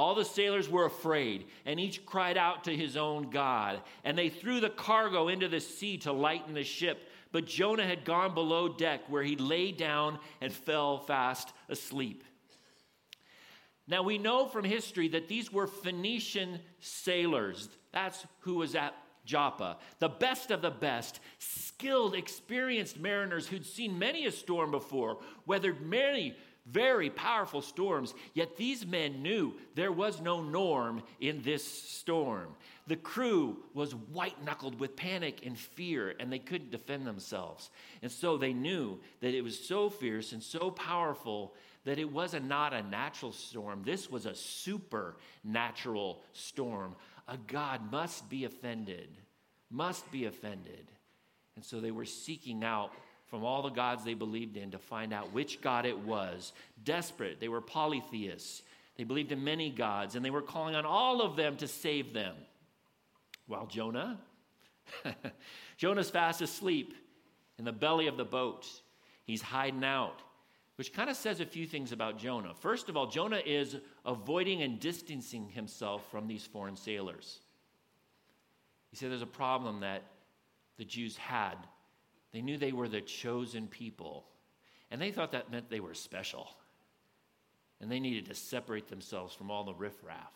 all 0.00 0.14
the 0.14 0.24
sailors 0.24 0.66
were 0.66 0.86
afraid, 0.86 1.46
and 1.66 1.78
each 1.78 2.06
cried 2.06 2.38
out 2.38 2.64
to 2.64 2.74
his 2.74 2.96
own 2.96 3.28
God. 3.28 3.82
And 4.02 4.16
they 4.16 4.30
threw 4.30 4.58
the 4.58 4.70
cargo 4.70 5.28
into 5.28 5.46
the 5.46 5.60
sea 5.60 5.98
to 5.98 6.12
lighten 6.12 6.54
the 6.54 6.64
ship. 6.64 7.09
But 7.32 7.46
Jonah 7.46 7.86
had 7.86 8.04
gone 8.04 8.34
below 8.34 8.68
deck, 8.68 9.02
where 9.08 9.22
he 9.22 9.36
lay 9.36 9.72
down 9.72 10.18
and 10.40 10.52
fell 10.52 10.98
fast 10.98 11.52
asleep. 11.68 12.24
Now, 13.86 14.02
we 14.02 14.18
know 14.18 14.46
from 14.46 14.64
history 14.64 15.08
that 15.08 15.28
these 15.28 15.52
were 15.52 15.66
Phoenician 15.66 16.60
sailors. 16.80 17.68
That's 17.92 18.24
who 18.40 18.54
was 18.54 18.74
at 18.74 18.94
Joppa. 19.24 19.78
The 19.98 20.08
best 20.08 20.50
of 20.50 20.62
the 20.62 20.70
best, 20.70 21.20
skilled, 21.38 22.14
experienced 22.14 22.98
mariners 22.98 23.46
who'd 23.46 23.66
seen 23.66 23.98
many 23.98 24.26
a 24.26 24.32
storm 24.32 24.70
before, 24.70 25.18
weathered 25.46 25.80
many 25.80 26.36
very 26.72 27.10
powerful 27.10 27.62
storms, 27.62 28.14
yet 28.34 28.56
these 28.56 28.86
men 28.86 29.22
knew 29.22 29.54
there 29.74 29.92
was 29.92 30.20
no 30.20 30.42
norm 30.42 31.02
in 31.20 31.42
this 31.42 31.64
storm. 31.64 32.48
The 32.86 32.96
crew 32.96 33.58
was 33.74 33.94
white 33.94 34.44
knuckled 34.44 34.80
with 34.80 34.96
panic 34.96 35.46
and 35.46 35.56
fear, 35.56 36.14
and 36.18 36.32
they 36.32 36.38
couldn't 36.38 36.70
defend 36.70 37.06
themselves. 37.06 37.70
And 38.02 38.10
so 38.10 38.36
they 38.36 38.52
knew 38.52 38.98
that 39.20 39.34
it 39.34 39.42
was 39.42 39.58
so 39.58 39.90
fierce 39.90 40.32
and 40.32 40.42
so 40.42 40.70
powerful 40.70 41.54
that 41.84 41.98
it 41.98 42.10
was 42.10 42.34
a, 42.34 42.40
not 42.40 42.74
a 42.74 42.82
natural 42.82 43.32
storm. 43.32 43.82
This 43.84 44.10
was 44.10 44.26
a 44.26 44.34
supernatural 44.34 46.22
storm. 46.32 46.94
A 47.28 47.36
God 47.36 47.90
must 47.90 48.28
be 48.28 48.44
offended, 48.44 49.08
must 49.70 50.10
be 50.10 50.26
offended. 50.26 50.90
And 51.56 51.64
so 51.64 51.80
they 51.80 51.90
were 51.90 52.04
seeking 52.04 52.64
out 52.64 52.92
from 53.30 53.44
all 53.44 53.62
the 53.62 53.70
gods 53.70 54.04
they 54.04 54.14
believed 54.14 54.56
in 54.56 54.72
to 54.72 54.78
find 54.78 55.12
out 55.12 55.32
which 55.32 55.60
God 55.60 55.86
it 55.86 55.98
was. 55.98 56.52
Desperate, 56.84 57.38
they 57.38 57.48
were 57.48 57.60
polytheists. 57.60 58.62
They 58.96 59.04
believed 59.04 59.32
in 59.32 59.44
many 59.44 59.70
gods, 59.70 60.16
and 60.16 60.24
they 60.24 60.30
were 60.30 60.42
calling 60.42 60.74
on 60.74 60.84
all 60.84 61.22
of 61.22 61.36
them 61.36 61.56
to 61.58 61.68
save 61.68 62.12
them. 62.12 62.34
While 63.46 63.66
Jonah, 63.66 64.18
Jonah's 65.76 66.10
fast 66.10 66.42
asleep 66.42 66.94
in 67.58 67.64
the 67.64 67.72
belly 67.72 68.08
of 68.08 68.16
the 68.16 68.24
boat. 68.24 68.66
He's 69.24 69.42
hiding 69.42 69.84
out, 69.84 70.20
which 70.76 70.92
kind 70.92 71.08
of 71.08 71.16
says 71.16 71.40
a 71.40 71.46
few 71.46 71.66
things 71.66 71.92
about 71.92 72.18
Jonah. 72.18 72.52
First 72.54 72.88
of 72.88 72.96
all, 72.96 73.06
Jonah 73.06 73.40
is 73.44 73.76
avoiding 74.04 74.62
and 74.62 74.80
distancing 74.80 75.48
himself 75.48 76.10
from 76.10 76.26
these 76.26 76.44
foreign 76.44 76.76
sailors. 76.76 77.38
He 78.90 78.96
said 78.96 79.10
there's 79.10 79.22
a 79.22 79.26
problem 79.26 79.80
that 79.80 80.02
the 80.78 80.84
Jews 80.84 81.16
had 81.16 81.56
they 82.32 82.42
knew 82.42 82.56
they 82.56 82.72
were 82.72 82.88
the 82.88 83.00
chosen 83.00 83.66
people, 83.66 84.26
and 84.90 85.00
they 85.00 85.10
thought 85.10 85.32
that 85.32 85.50
meant 85.50 85.68
they 85.68 85.80
were 85.80 85.94
special. 85.94 86.48
And 87.80 87.90
they 87.90 88.00
needed 88.00 88.26
to 88.26 88.34
separate 88.34 88.88
themselves 88.88 89.34
from 89.34 89.50
all 89.50 89.64
the 89.64 89.74
riffraff. 89.74 90.32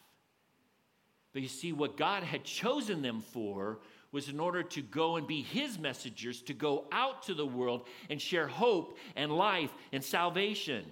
But 1.33 1.43
you 1.43 1.49
see, 1.49 1.73
what 1.73 1.97
God 1.97 2.23
had 2.23 2.45
chosen 2.45 3.03
them 3.03 3.21
for 3.21 3.81
was 4.13 4.29
in 4.29 4.39
order 4.39 4.63
to 4.63 4.81
go 4.81 5.17
and 5.17 5.27
be 5.27 5.43
His 5.43 5.79
messengers, 5.79 6.41
to 6.43 6.55
go 6.55 6.87
out 6.93 7.25
to 7.25 7.35
the 7.35 7.45
world 7.45 7.87
and 8.09 8.23
share 8.23 8.47
hope 8.47 8.97
and 9.17 9.33
life 9.33 9.73
and 9.93 10.03
salvation. 10.03 10.85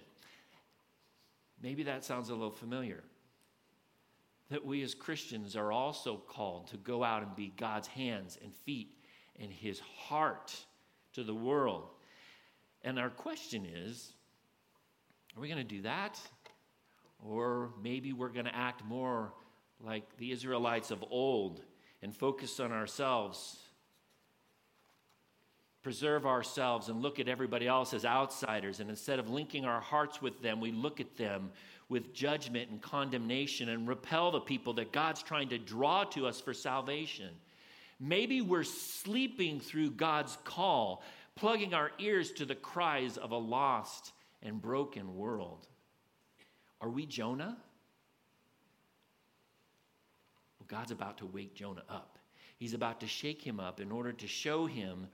Maybe 1.63 1.85
that 1.85 2.05
sounds 2.05 2.29
a 2.29 2.35
little 2.35 2.51
familiar. 2.51 3.05
That 4.51 4.67
we 4.67 4.83
as 4.83 4.95
Christians 4.95 5.55
are 5.57 5.71
also 5.71 6.17
called 6.17 6.67
to 6.69 6.77
go 6.77 7.05
out 7.05 7.23
and 7.23 7.35
be 7.37 7.53
God's 7.57 7.87
hands 7.87 8.37
and 8.43 8.53
feet 8.53 8.99
and 9.39 9.51
His 9.51 9.81
heart 9.81 10.53
to 11.15 11.25
the 11.25 11.35
world. 11.35 11.89
And 12.83 12.99
our 12.99 13.11
question 13.11 13.67
is 13.67 14.13
are 15.37 15.41
we 15.41 15.49
going 15.49 15.67
to 15.67 15.75
do 15.77 15.83
that? 15.83 16.21
Or 17.25 17.71
maybe 17.83 18.13
we're 18.13 18.29
going 18.29 18.47
to 18.47 18.55
act 18.55 18.85
more 18.85 19.33
like 19.81 20.17
the 20.19 20.33
Israelites 20.33 20.91
of 20.91 21.05
old 21.11 21.63
and 22.03 22.15
focus 22.15 22.61
on 22.61 22.73
ourselves, 22.73 23.59
preserve 25.83 26.27
ourselves, 26.27 26.89
and 26.89 27.01
look 27.01 27.21
at 27.21 27.29
everybody 27.29 27.67
else 27.67 27.95
as 27.95 28.05
outsiders. 28.05 28.81
And 28.81 28.91
instead 28.91 29.19
of 29.19 29.31
linking 29.31 29.65
our 29.65 29.81
hearts 29.81 30.21
with 30.21 30.43
them, 30.43 30.61
we 30.61 30.73
look 30.73 31.01
at 31.01 31.17
them 31.17 31.51
with 31.89 32.13
judgment 32.13 32.71
and 32.71 32.81
condemnation 32.83 33.69
and 33.69 33.89
repel 33.89 34.33
the 34.33 34.41
people 34.41 34.75
that 34.75 34.93
God's 34.93 35.23
trying 35.23 35.49
to 35.51 35.59
draw 35.59 36.05
to 36.05 36.27
us 36.27 36.41
for 36.41 36.53
salvation. 36.53 37.31
Maybe 38.05 38.41
we're 38.41 38.65
sleeping 38.65 39.61
through 39.61 39.93
God's 39.93 40.37
call, 40.43 41.05
plugging 41.37 41.73
our 41.73 41.93
ears 42.01 42.33
to 42.33 42.45
the 42.45 42.57
cries 42.57 43.17
of 43.17 43.31
a 43.31 43.37
lost 43.37 44.13
and 44.43 44.61
broken 44.61 45.15
world. 45.15 45.69
Are 46.81 46.91
we 46.91 47.07
Jonah? 47.07 47.57
Well, 50.59 50.67
God's 50.67 50.91
about 50.91 51.19
to 51.19 51.27
wake 51.27 51.55
Jonah 51.55 51.85
up. 51.89 52.19
He's 52.57 52.75
about 52.75 52.99
to 53.01 53.07
shake 53.07 53.41
him 53.41 53.61
up 53.61 53.79
in 53.79 53.93
order 53.93 54.13
to 54.13 54.27
show 54.27 54.67
him 54.67 55.07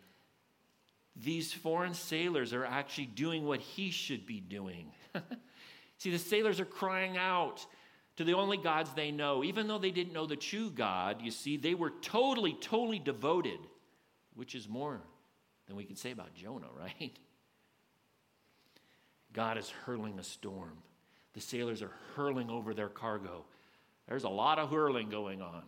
these 1.15 1.53
foreign 1.53 1.93
sailors 1.93 2.55
are 2.55 2.65
actually 2.65 3.07
doing 3.07 3.45
what 3.45 3.61
he 3.61 3.91
should 3.91 4.25
be 4.25 4.41
doing. 4.41 4.93
See, 5.99 6.11
the 6.11 6.19
sailors 6.19 6.59
are 6.59 6.65
crying 6.65 7.19
out 7.19 7.67
to 8.19 8.25
the 8.25 8.35
only 8.35 8.57
gods 8.57 8.91
they 8.95 9.13
know. 9.13 9.45
Even 9.45 9.69
though 9.69 9.79
they 9.79 9.93
didn't 9.93 10.13
know 10.13 10.27
the 10.27 10.35
true 10.35 10.71
God, 10.71 11.23
you 11.23 11.31
see, 11.31 11.57
they 11.57 11.75
were 11.75 11.93
totally, 12.03 12.53
totally 12.53 12.99
devoted, 12.99 13.61
which 14.35 14.57
is 14.57 14.69
more 14.69 15.01
than 15.69 15.77
we 15.77 15.85
can 15.85 15.95
say 15.95 16.11
about 16.11 16.35
Jonah, 16.35 16.67
right? 16.77 17.17
God 19.33 19.57
is 19.57 19.71
hurling 19.71 20.19
a 20.19 20.25
storm. 20.25 20.79
The 21.35 21.41
sailors 21.41 21.81
are 21.81 21.93
hurling 22.17 22.51
over 22.51 22.75
their 22.75 22.89
cargo. 22.89 23.45
There's 24.09 24.25
a 24.25 24.29
lot 24.29 24.59
of 24.59 24.71
hurling 24.71 25.11
going 25.11 25.41
on. 25.41 25.63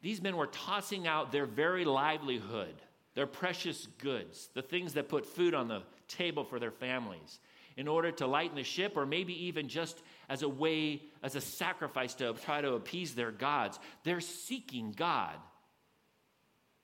These 0.00 0.22
men 0.22 0.36
were 0.36 0.46
tossing 0.46 1.08
out 1.08 1.32
their 1.32 1.46
very 1.46 1.84
livelihood, 1.84 2.74
their 3.16 3.26
precious 3.26 3.88
goods, 3.98 4.48
the 4.54 4.62
things 4.62 4.92
that 4.92 5.08
put 5.08 5.26
food 5.26 5.54
on 5.54 5.66
the 5.66 5.82
table 6.06 6.44
for 6.44 6.60
their 6.60 6.70
families 6.70 7.40
in 7.76 7.88
order 7.88 8.10
to 8.10 8.26
lighten 8.26 8.56
the 8.56 8.64
ship, 8.64 8.96
or 8.96 9.04
maybe 9.04 9.46
even 9.46 9.68
just 9.68 10.02
as 10.28 10.42
a 10.42 10.48
way, 10.48 11.02
as 11.22 11.36
a 11.36 11.40
sacrifice 11.40 12.14
to 12.14 12.32
try 12.32 12.60
to 12.60 12.72
appease 12.72 13.14
their 13.14 13.30
gods. 13.30 13.78
They're 14.02 14.20
seeking 14.20 14.92
God 14.92 15.36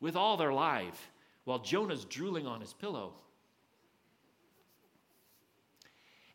with 0.00 0.16
all 0.16 0.36
their 0.36 0.52
life 0.52 1.10
while 1.44 1.60
Jonah's 1.60 2.04
drooling 2.04 2.46
on 2.46 2.60
his 2.60 2.72
pillow. 2.74 3.14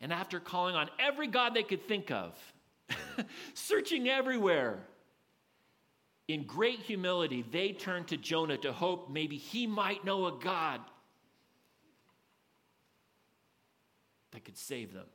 And 0.01 0.11
after 0.11 0.39
calling 0.39 0.75
on 0.75 0.89
every 0.99 1.27
God 1.27 1.53
they 1.53 1.63
could 1.63 1.87
think 1.87 2.11
of, 2.11 2.35
searching 3.53 4.07
everywhere, 4.07 4.79
in 6.27 6.43
great 6.43 6.79
humility, 6.79 7.45
they 7.51 7.71
turned 7.71 8.07
to 8.09 8.17
Jonah 8.17 8.57
to 8.57 8.73
hope 8.73 9.09
maybe 9.09 9.37
he 9.37 9.65
might 9.65 10.03
know 10.03 10.27
a 10.27 10.33
God 10.39 10.81
that 14.37 14.45
could 14.45 14.57
save 14.57 14.93
them. 14.93 15.07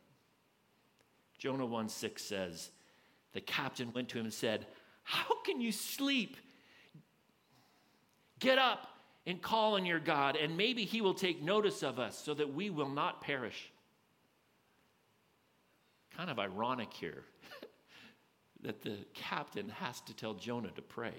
Jonah 1.38 1.64
1 1.64 1.88
6 1.88 2.24
says, 2.24 2.70
The 3.34 3.40
captain 3.40 3.92
went 3.92 4.08
to 4.08 4.18
him 4.18 4.24
and 4.24 4.34
said, 4.34 4.66
How 5.04 5.40
can 5.44 5.60
you 5.60 5.70
sleep? 5.70 6.36
Get 8.40 8.58
up 8.58 8.88
and 9.24 9.40
call 9.40 9.74
on 9.74 9.86
your 9.86 10.00
God, 10.00 10.34
and 10.34 10.56
maybe 10.56 10.84
he 10.84 11.00
will 11.00 11.14
take 11.14 11.40
notice 11.40 11.84
of 11.84 12.00
us 12.00 12.18
so 12.18 12.34
that 12.34 12.52
we 12.52 12.68
will 12.68 12.88
not 12.88 13.20
perish. 13.20 13.70
Kind 16.16 16.28
of 16.28 16.40
ironic 16.40 16.92
here 16.92 17.22
that 18.62 18.82
the 18.82 18.96
captain 19.14 19.68
has 19.68 20.00
to 20.00 20.16
tell 20.16 20.34
Jonah 20.34 20.72
to 20.72 20.82
pray. 20.82 21.14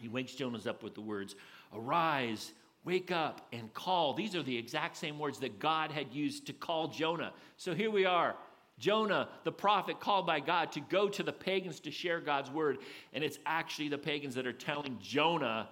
He 0.00 0.08
wakes 0.08 0.32
Jonah 0.32 0.60
up 0.66 0.82
with 0.82 0.94
the 0.94 1.02
words, 1.02 1.36
Arise, 1.74 2.52
wake 2.84 3.10
up 3.10 3.46
and 3.52 3.72
call. 3.74 4.14
These 4.14 4.34
are 4.34 4.42
the 4.42 4.56
exact 4.56 4.96
same 4.96 5.18
words 5.18 5.38
that 5.40 5.58
God 5.58 5.90
had 5.90 6.12
used 6.12 6.46
to 6.46 6.52
call 6.52 6.88
Jonah. 6.88 7.32
So 7.56 7.74
here 7.74 7.90
we 7.90 8.04
are. 8.06 8.34
Jonah, 8.78 9.28
the 9.44 9.52
prophet 9.52 9.98
called 9.98 10.26
by 10.26 10.40
God 10.40 10.72
to 10.72 10.80
go 10.80 11.08
to 11.08 11.22
the 11.22 11.32
pagans 11.32 11.80
to 11.80 11.90
share 11.90 12.20
God's 12.20 12.50
word. 12.50 12.78
And 13.12 13.24
it's 13.24 13.38
actually 13.44 13.88
the 13.88 13.98
pagans 13.98 14.34
that 14.36 14.46
are 14.46 14.52
telling 14.52 14.98
Jonah 15.02 15.68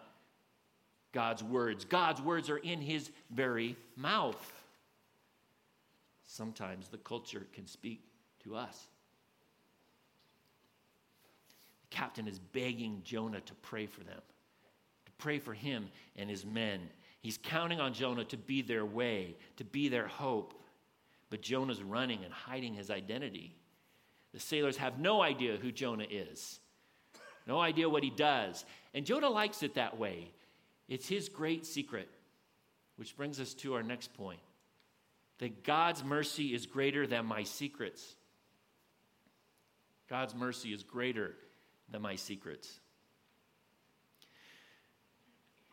God's 1.12 1.42
words. 1.42 1.84
God's 1.84 2.20
words 2.20 2.50
are 2.50 2.58
in 2.58 2.80
his 2.80 3.10
very 3.30 3.76
mouth. 3.96 4.52
Sometimes 6.24 6.88
the 6.88 6.98
culture 6.98 7.46
can 7.54 7.66
speak 7.66 8.02
to 8.42 8.56
us. 8.56 8.88
The 11.88 11.96
captain 11.96 12.26
is 12.26 12.38
begging 12.38 13.00
Jonah 13.04 13.40
to 13.40 13.54
pray 13.62 13.86
for 13.86 14.02
them, 14.02 14.20
pray 15.18 15.38
for 15.38 15.54
him 15.54 15.88
and 16.16 16.30
his 16.30 16.44
men. 16.44 16.80
He's 17.20 17.38
counting 17.38 17.80
on 17.80 17.94
Jonah 17.94 18.24
to 18.26 18.36
be 18.36 18.62
their 18.62 18.84
way, 18.84 19.36
to 19.56 19.64
be 19.64 19.88
their 19.88 20.06
hope. 20.06 20.54
But 21.28 21.42
Jonah's 21.42 21.82
running 21.82 22.24
and 22.24 22.32
hiding 22.32 22.74
his 22.74 22.90
identity. 22.90 23.56
The 24.32 24.40
sailors 24.40 24.76
have 24.76 24.98
no 24.98 25.22
idea 25.22 25.56
who 25.56 25.72
Jonah 25.72 26.06
is, 26.08 26.60
no 27.46 27.58
idea 27.60 27.88
what 27.88 28.04
he 28.04 28.10
does. 28.10 28.64
And 28.94 29.04
Jonah 29.06 29.30
likes 29.30 29.62
it 29.62 29.74
that 29.74 29.98
way. 29.98 30.30
It's 30.88 31.08
his 31.08 31.28
great 31.28 31.66
secret, 31.66 32.08
which 32.96 33.16
brings 33.16 33.40
us 33.40 33.54
to 33.54 33.74
our 33.74 33.82
next 33.82 34.14
point. 34.14 34.40
that 35.38 35.64
God's 35.64 36.02
mercy 36.02 36.54
is 36.54 36.66
greater 36.66 37.06
than 37.06 37.26
my 37.26 37.42
secrets. 37.42 38.16
God's 40.08 40.34
mercy 40.34 40.72
is 40.72 40.82
greater 40.82 41.34
than 41.90 42.02
my 42.02 42.16
secrets. 42.16 42.80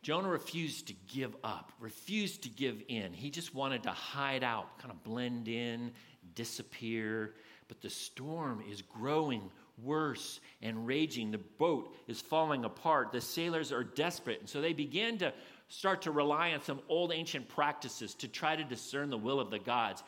Jonah 0.04 0.28
refused 0.28 0.88
to 0.88 0.94
give 1.08 1.34
up, 1.46 1.72
refused 1.80 2.44
to 2.44 2.50
give 2.50 2.84
in. 2.90 3.14
He 3.14 3.30
just 3.30 3.56
wanted 3.56 3.84
to 3.84 3.92
hide 3.92 4.44
out, 4.44 4.78
kind 4.78 4.92
of 4.92 5.02
blend 5.02 5.48
in, 5.48 5.92
disappear. 6.36 7.34
But 7.70 7.82
the 7.82 7.90
storm 7.90 8.62
is 8.70 8.82
growing 8.82 9.50
worse 9.82 10.42
and 10.62 10.86
raging. 10.86 11.32
The 11.32 11.38
boat 11.38 11.96
is 12.08 12.20
falling 12.20 12.66
apart. 12.66 13.14
The 13.14 13.22
sailors 13.22 13.72
are 13.72 13.86
desperate. 13.86 14.42
And 14.42 14.50
so 14.50 14.60
they 14.60 14.74
begin 14.74 15.18
to 15.20 15.34
start 15.70 16.02
to 16.04 16.12
rely 16.12 16.52
on 16.52 16.62
some 16.62 16.82
old 16.90 17.14
ancient 17.14 17.48
practices 17.48 18.14
to 18.16 18.28
try 18.28 18.58
to 18.58 18.64
discern 18.64 19.10
the 19.10 19.18
will 19.18 19.40
of 19.40 19.50
the 19.50 19.60
gods. 19.60 20.04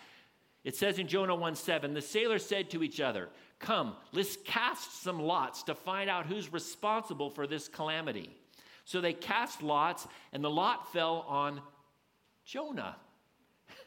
It 0.66 0.76
says 0.76 1.00
in 1.00 1.08
Jonah 1.08 1.36
1 1.36 1.56
7, 1.56 1.94
the 1.94 2.02
sailors 2.02 2.46
said 2.46 2.70
to 2.72 2.84
each 2.84 3.00
other, 3.00 3.30
Come, 3.60 3.96
let's 4.12 4.36
cast 4.44 5.04
some 5.04 5.22
lots 5.22 5.64
to 5.64 5.74
find 5.74 6.10
out 6.10 6.26
who's 6.26 6.52
responsible 6.52 7.30
for 7.30 7.48
this 7.48 7.70
calamity. 7.70 8.30
So 8.86 9.02
they 9.02 9.14
cast 9.14 9.64
lots, 9.64 10.08
and 10.32 10.44
the 10.44 10.50
lot 10.50 10.94
fell 10.94 11.26
on 11.28 11.60
Jonah. 12.46 12.96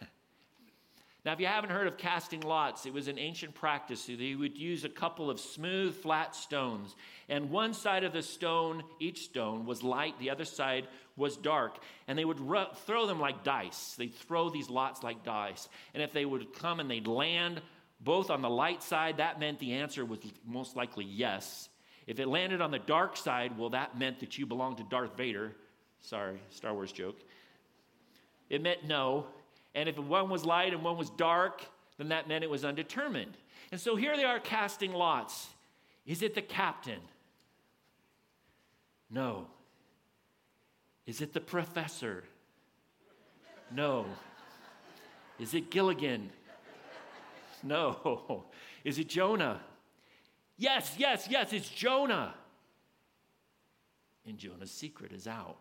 now, 1.24 1.32
if 1.32 1.38
you 1.38 1.46
haven't 1.46 1.70
heard 1.70 1.86
of 1.86 1.96
casting 1.96 2.40
lots, 2.40 2.84
it 2.84 2.92
was 2.92 3.06
an 3.06 3.16
ancient 3.16 3.54
practice. 3.54 4.06
They 4.06 4.34
would 4.34 4.58
use 4.58 4.84
a 4.84 4.88
couple 4.88 5.30
of 5.30 5.38
smooth, 5.38 5.94
flat 5.94 6.34
stones, 6.34 6.96
and 7.28 7.48
one 7.50 7.74
side 7.74 8.02
of 8.02 8.12
the 8.12 8.22
stone, 8.22 8.82
each 8.98 9.26
stone, 9.26 9.66
was 9.66 9.84
light, 9.84 10.18
the 10.18 10.30
other 10.30 10.44
side 10.44 10.88
was 11.16 11.36
dark. 11.36 11.78
And 12.08 12.18
they 12.18 12.24
would 12.24 12.40
ru- 12.40 12.64
throw 12.86 13.06
them 13.06 13.20
like 13.20 13.44
dice. 13.44 13.94
They'd 13.96 14.14
throw 14.14 14.50
these 14.50 14.68
lots 14.68 15.04
like 15.04 15.22
dice. 15.22 15.68
And 15.94 16.02
if 16.02 16.12
they 16.12 16.24
would 16.24 16.52
come 16.54 16.80
and 16.80 16.90
they'd 16.90 17.06
land 17.06 17.62
both 18.00 18.30
on 18.30 18.42
the 18.42 18.50
light 18.50 18.82
side, 18.82 19.18
that 19.18 19.38
meant 19.38 19.60
the 19.60 19.74
answer 19.74 20.04
was 20.04 20.18
most 20.44 20.74
likely 20.74 21.04
yes. 21.04 21.68
If 22.08 22.18
it 22.18 22.26
landed 22.26 22.62
on 22.62 22.70
the 22.70 22.78
dark 22.78 23.18
side, 23.18 23.56
well, 23.58 23.68
that 23.68 23.98
meant 23.98 24.18
that 24.20 24.38
you 24.38 24.46
belonged 24.46 24.78
to 24.78 24.82
Darth 24.84 25.14
Vader. 25.14 25.52
Sorry, 26.00 26.40
Star 26.48 26.72
Wars 26.72 26.90
joke. 26.90 27.18
It 28.48 28.62
meant 28.62 28.82
no. 28.86 29.26
And 29.74 29.90
if 29.90 29.98
one 29.98 30.30
was 30.30 30.46
light 30.46 30.72
and 30.72 30.82
one 30.82 30.96
was 30.96 31.10
dark, 31.10 31.66
then 31.98 32.08
that 32.08 32.26
meant 32.26 32.42
it 32.42 32.48
was 32.48 32.64
undetermined. 32.64 33.36
And 33.70 33.78
so 33.78 33.94
here 33.94 34.16
they 34.16 34.24
are 34.24 34.40
casting 34.40 34.94
lots. 34.94 35.48
Is 36.06 36.22
it 36.22 36.34
the 36.34 36.40
captain? 36.40 37.00
No. 39.10 39.46
Is 41.04 41.20
it 41.20 41.34
the 41.34 41.40
professor? 41.40 42.24
No. 43.70 44.06
Is 45.38 45.52
it 45.52 45.70
Gilligan? 45.70 46.30
No. 47.62 48.44
Is 48.84 48.98
it 48.98 49.10
Jonah? 49.10 49.60
Yes, 50.58 50.96
yes, 50.98 51.28
yes, 51.30 51.52
it's 51.52 51.68
Jonah. 51.68 52.34
And 54.26 54.36
Jonah's 54.36 54.72
secret 54.72 55.12
is 55.12 55.28
out. 55.28 55.56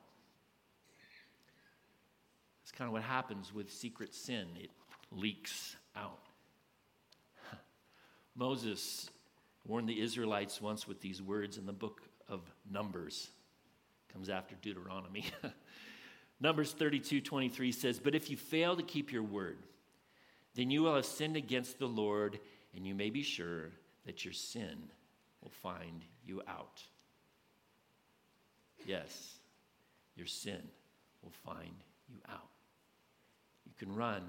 That's 2.60 2.72
kind 2.72 2.88
of 2.88 2.94
what 2.94 3.04
happens 3.04 3.54
with 3.54 3.72
secret 3.72 4.14
sin, 4.14 4.48
it 4.60 4.72
leaks 5.12 5.76
out. 5.96 6.20
Moses 8.36 9.10
warned 9.66 9.88
the 9.88 10.02
Israelites 10.02 10.60
once 10.62 10.88
with 10.88 11.00
these 11.00 11.22
words 11.22 11.58
in 11.58 11.68
the 11.68 11.74
book 11.74 12.02
of 12.28 12.42
Numbers. 12.70 13.30
Comes 14.12 14.30
after 14.30 14.56
Deuteronomy. 14.62 15.26
Numbers 16.42 16.74
32 16.74 17.22
23 17.22 17.72
says, 17.72 18.00
But 18.00 18.16
if 18.16 18.32
you 18.32 18.36
fail 18.36 18.76
to 18.76 18.84
keep 18.84 19.12
your 19.12 19.24
word, 19.24 19.60
then 20.56 20.72
you 20.72 20.82
will 20.82 20.96
have 20.96 21.06
sinned 21.06 21.38
against 21.38 21.78
the 21.78 21.88
Lord, 21.88 22.40
and 22.76 22.86
you 22.86 22.96
may 22.96 23.12
be 23.12 23.22
sure 23.22 23.70
that 24.08 24.24
your 24.24 24.34
sin 24.34 24.90
will 25.44 25.52
find 25.52 26.02
you 26.26 26.42
out. 26.48 26.82
Yes, 28.86 29.36
your 30.16 30.26
sin 30.26 30.62
will 31.22 31.34
find 31.46 31.76
you 32.10 32.16
out. 32.30 32.48
You 33.66 33.74
can 33.78 33.94
run, 33.94 34.24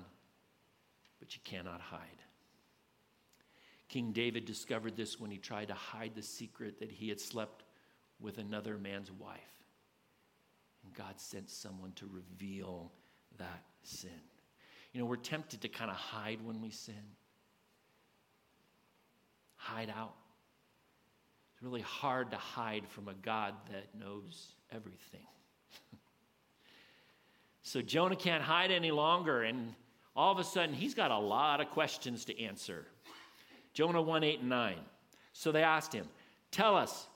but 1.21 1.35
you 1.35 1.41
cannot 1.45 1.81
hide. 1.81 2.01
King 3.89 4.11
David 4.11 4.45
discovered 4.45 4.97
this 4.97 5.21
when 5.21 5.31
he 5.31 5.39
tried 5.39 5.69
to 5.69 5.75
hide 5.75 6.13
the 6.17 6.23
secret 6.23 6.81
that 6.81 6.91
he 6.91 7.09
had 7.09 7.21
slept 7.21 7.63
with 8.21 8.39
another 8.39 8.77
man's 8.79 9.13
wife. 9.13 9.63
And 10.85 10.93
God 10.93 11.15
sent 11.21 11.49
someone 11.49 11.93
to 11.93 12.11
reveal 12.13 12.91
that 13.39 13.63
sin. 13.85 14.11
You 14.93 15.01
know, 15.01 15.07
we're 15.07 15.17
tempted 15.17 15.61
to 15.61 15.69
kind 15.69 15.91
of 15.91 15.97
hide 15.97 16.41
when 16.45 16.61
we 16.61 16.71
sin 16.71 16.95
hide 19.69 19.93
out. 19.95 20.15
It's 21.53 21.63
really 21.63 21.83
hard 21.83 22.31
to 22.31 22.37
hide 22.37 22.89
from 22.89 23.09
a 23.09 23.15
God 23.15 23.55
that 23.71 23.99
knows 23.99 24.53
everything. 24.73 25.27
so 27.63 27.83
Jonah 27.83 28.17
can't 28.17 28.43
hide 28.43 28.71
any 28.71 28.91
longer, 28.91 29.43
and 29.43 29.75
all 30.17 30.33
of 30.33 30.39
a 30.39 30.45
sudden 30.45 30.75
he's 30.75 30.95
got 30.95 31.11
a 31.11 31.19
lot 31.19 31.61
of 31.61 31.69
questions 31.71 32.25
to 32.27 32.43
answer. 32.43 32.87
Jonah 33.75 34.03
1 34.03 34.25
8 34.25 34.41
and 34.41 34.49
9. 34.49 34.75
So 35.33 35.53
they 35.53 35.63
asked 35.63 35.93
him, 35.93 36.07
Tell 36.51 36.77
us, 36.77 37.07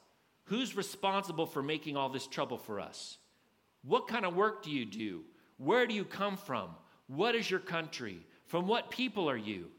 who's 0.45 0.77
responsible 0.77 1.47
for 1.47 1.63
making 1.63 1.97
all 1.97 2.09
this 2.09 2.27
trouble 2.27 2.59
for 2.59 2.81
us? 2.81 3.19
What 3.85 4.09
kind 4.09 4.25
of 4.25 4.37
work 4.37 4.63
do 4.63 4.71
you 4.71 4.85
do? 4.85 5.23
Where 5.57 5.87
do 5.87 5.95
you 5.95 6.05
come 6.05 6.37
from? 6.37 6.71
What 7.07 7.35
is 7.35 7.51
your 7.51 7.61
country? 7.61 8.19
From 8.47 8.67
what 8.67 8.91
people 8.91 9.29
are 9.31 9.37
you? 9.37 9.71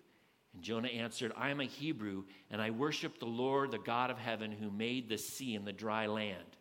And 0.53 0.61
Jonah 0.61 0.87
answered, 0.87 1.31
I 1.35 1.49
am 1.49 1.59
a 1.59 1.65
Hebrew, 1.65 2.23
and 2.51 2.61
I 2.61 2.69
worship 2.69 3.19
the 3.19 3.25
Lord, 3.25 3.71
the 3.71 3.79
God 3.79 4.11
of 4.11 4.17
heaven, 4.17 4.51
who 4.51 4.69
made 4.69 5.09
the 5.09 5.17
sea 5.17 5.55
and 5.55 5.65
the 5.65 5.73
dry 5.73 6.07
land. 6.07 6.57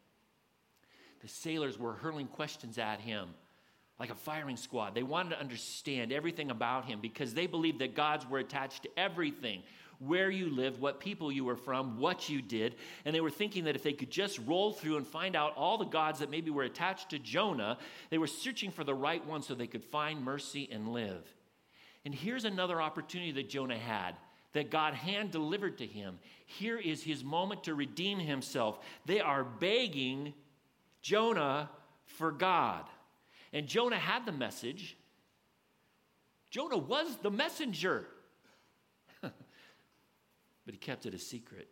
The 1.20 1.28
sailors 1.28 1.78
were 1.78 1.92
hurling 1.92 2.26
questions 2.26 2.78
at 2.78 3.00
him 3.00 3.28
like 3.98 4.10
a 4.10 4.14
firing 4.16 4.56
squad. 4.56 4.96
They 4.96 5.04
wanted 5.04 5.30
to 5.30 5.40
understand 5.40 6.12
everything 6.12 6.50
about 6.50 6.86
him 6.86 7.00
because 7.00 7.34
they 7.34 7.46
believed 7.46 7.78
that 7.78 7.94
gods 7.94 8.28
were 8.28 8.40
attached 8.40 8.82
to 8.82 8.88
everything 8.96 9.62
where 10.00 10.30
you 10.30 10.50
lived, 10.50 10.80
what 10.80 10.98
people 10.98 11.30
you 11.30 11.44
were 11.44 11.56
from, 11.56 11.98
what 12.00 12.28
you 12.28 12.42
did. 12.42 12.74
And 13.04 13.14
they 13.14 13.20
were 13.20 13.30
thinking 13.30 13.64
that 13.64 13.76
if 13.76 13.84
they 13.84 13.92
could 13.92 14.10
just 14.10 14.40
roll 14.40 14.72
through 14.72 14.96
and 14.96 15.06
find 15.06 15.36
out 15.36 15.54
all 15.56 15.78
the 15.78 15.84
gods 15.84 16.18
that 16.18 16.30
maybe 16.30 16.50
were 16.50 16.64
attached 16.64 17.10
to 17.10 17.20
Jonah, 17.20 17.78
they 18.10 18.18
were 18.18 18.26
searching 18.26 18.72
for 18.72 18.82
the 18.82 18.94
right 18.94 19.24
one 19.24 19.42
so 19.42 19.54
they 19.54 19.68
could 19.68 19.84
find 19.84 20.24
mercy 20.24 20.68
and 20.72 20.88
live. 20.88 21.22
And 22.04 22.14
here's 22.14 22.44
another 22.44 22.80
opportunity 22.80 23.32
that 23.32 23.48
Jonah 23.48 23.78
had 23.78 24.16
that 24.52 24.70
God 24.70 24.94
hand 24.94 25.30
delivered 25.30 25.78
to 25.78 25.86
him. 25.86 26.18
Here 26.44 26.78
is 26.78 27.02
his 27.02 27.24
moment 27.24 27.64
to 27.64 27.74
redeem 27.74 28.18
himself. 28.18 28.78
They 29.06 29.20
are 29.20 29.44
begging 29.44 30.34
Jonah 31.00 31.70
for 32.04 32.30
God. 32.30 32.84
And 33.52 33.66
Jonah 33.66 33.98
had 33.98 34.26
the 34.26 34.32
message. 34.32 34.96
Jonah 36.50 36.78
was 36.78 37.16
the 37.22 37.30
messenger. 37.30 38.06
but 39.20 39.32
he 40.66 40.76
kept 40.76 41.06
it 41.06 41.14
a 41.14 41.18
secret. 41.18 41.68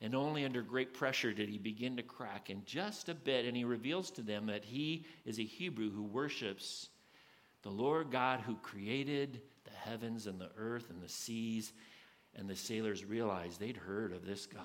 And 0.00 0.14
only 0.14 0.44
under 0.44 0.62
great 0.62 0.92
pressure 0.92 1.32
did 1.32 1.48
he 1.48 1.58
begin 1.58 1.96
to 1.96 2.02
crack 2.02 2.50
in 2.50 2.62
just 2.64 3.08
a 3.08 3.14
bit. 3.14 3.44
And 3.44 3.56
he 3.56 3.64
reveals 3.64 4.10
to 4.12 4.22
them 4.22 4.46
that 4.46 4.64
he 4.64 5.04
is 5.24 5.38
a 5.38 5.44
Hebrew 5.44 5.90
who 5.90 6.02
worships 6.02 6.88
the 7.62 7.70
Lord 7.70 8.10
God 8.10 8.40
who 8.40 8.56
created 8.56 9.40
heavens 9.84 10.26
and 10.26 10.40
the 10.40 10.50
earth 10.56 10.90
and 10.90 11.02
the 11.02 11.08
seas. 11.08 11.72
And 12.36 12.48
the 12.48 12.56
sailors 12.56 13.04
realized 13.04 13.60
they'd 13.60 13.76
heard 13.76 14.12
of 14.12 14.26
this 14.26 14.46
God. 14.46 14.62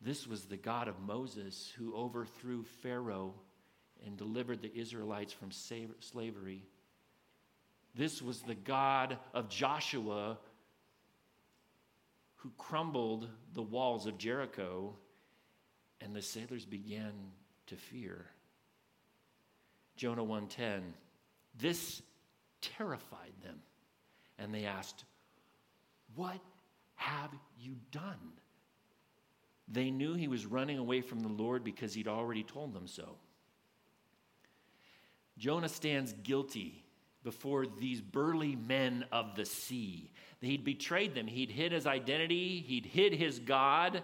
This 0.00 0.26
was 0.26 0.44
the 0.44 0.56
God 0.56 0.88
of 0.88 1.00
Moses 1.00 1.72
who 1.76 1.94
overthrew 1.94 2.64
Pharaoh 2.82 3.34
and 4.04 4.16
delivered 4.16 4.62
the 4.62 4.74
Israelites 4.74 5.32
from 5.32 5.50
slavery. 5.52 6.64
This 7.94 8.22
was 8.22 8.40
the 8.40 8.54
God 8.54 9.18
of 9.34 9.48
Joshua 9.48 10.38
who 12.36 12.50
crumbled 12.56 13.28
the 13.52 13.62
walls 13.62 14.06
of 14.06 14.16
Jericho, 14.16 14.96
and 16.00 16.16
the 16.16 16.22
sailors 16.22 16.64
began 16.64 17.12
to 17.66 17.76
fear. 17.76 18.30
Jonah 19.96 20.24
1:10 20.24 20.94
This 21.54 22.00
terrified 22.60 23.32
them. 23.42 23.60
And 24.38 24.54
they 24.54 24.64
asked, 24.64 25.04
What 26.14 26.40
have 26.96 27.30
you 27.58 27.76
done? 27.90 28.32
They 29.68 29.90
knew 29.90 30.14
he 30.14 30.28
was 30.28 30.46
running 30.46 30.78
away 30.78 31.00
from 31.00 31.20
the 31.20 31.28
Lord 31.28 31.62
because 31.62 31.94
he'd 31.94 32.08
already 32.08 32.42
told 32.42 32.74
them 32.74 32.86
so. 32.86 33.16
Jonah 35.38 35.68
stands 35.68 36.12
guilty 36.22 36.84
before 37.22 37.66
these 37.66 38.00
burly 38.00 38.56
men 38.56 39.04
of 39.12 39.36
the 39.36 39.44
sea. 39.44 40.10
He'd 40.40 40.64
betrayed 40.64 41.14
them, 41.14 41.26
he'd 41.26 41.50
hid 41.50 41.72
his 41.72 41.86
identity, 41.86 42.64
he'd 42.66 42.86
hid 42.86 43.14
his 43.14 43.38
God. 43.38 44.02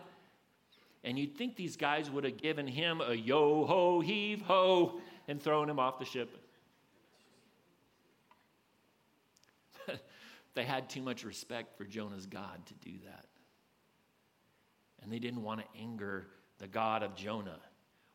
And 1.02 1.18
you'd 1.18 1.36
think 1.36 1.56
these 1.56 1.76
guys 1.76 2.10
would 2.10 2.24
have 2.24 2.36
given 2.36 2.66
him 2.66 3.00
a 3.00 3.14
yo 3.14 3.64
ho, 3.64 4.00
heave 4.00 4.42
ho, 4.42 5.00
and 5.28 5.40
thrown 5.40 5.68
him 5.68 5.78
off 5.78 5.98
the 5.98 6.04
ship. 6.04 6.45
They 10.56 10.64
had 10.64 10.90
too 10.90 11.02
much 11.02 11.22
respect 11.24 11.78
for 11.78 11.84
Jonah's 11.84 12.26
God 12.26 12.66
to 12.66 12.74
do 12.90 12.98
that. 13.04 13.26
And 15.02 15.12
they 15.12 15.20
didn't 15.20 15.42
want 15.42 15.60
to 15.60 15.80
anger 15.80 16.26
the 16.58 16.66
God 16.66 17.04
of 17.04 17.14
Jonah. 17.14 17.60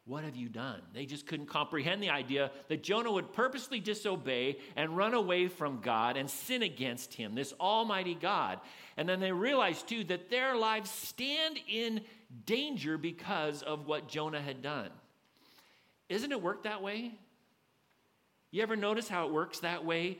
What 0.06 0.24
have 0.24 0.36
you 0.36 0.50
done? 0.50 0.82
They 0.94 1.06
just 1.06 1.28
couldn't 1.28 1.46
comprehend 1.46 2.02
the 2.02 2.10
idea 2.10 2.52
that 2.68 2.82
Jonah 2.82 3.12
would 3.12 3.34
purposely 3.34 3.80
disobey 3.80 4.58
and 4.76 4.98
run 4.98 5.14
away 5.14 5.48
from 5.48 5.80
God 5.80 6.18
and 6.18 6.30
sin 6.30 6.64
against 6.64 7.14
him, 7.14 7.36
this 7.36 7.54
almighty 7.60 8.16
God. 8.16 8.60
And 8.98 9.08
then 9.08 9.20
they 9.20 9.32
realized, 9.32 9.88
too, 9.88 10.04
that 10.06 10.30
their 10.30 10.58
lives 10.58 10.90
stand 10.90 11.60
in 11.70 12.02
danger 12.46 12.98
because 12.98 13.62
of 13.62 13.86
what 13.86 14.10
Jonah 14.10 14.42
had 14.42 14.64
done. 14.64 14.90
Isn't 16.10 16.32
it 16.32 16.42
work 16.42 16.64
that 16.64 16.82
way? 16.82 17.12
You 18.50 18.64
ever 18.64 18.76
notice 18.76 19.08
how 19.08 19.28
it 19.28 19.34
works 19.34 19.60
that 19.60 19.86
way? 19.86 20.18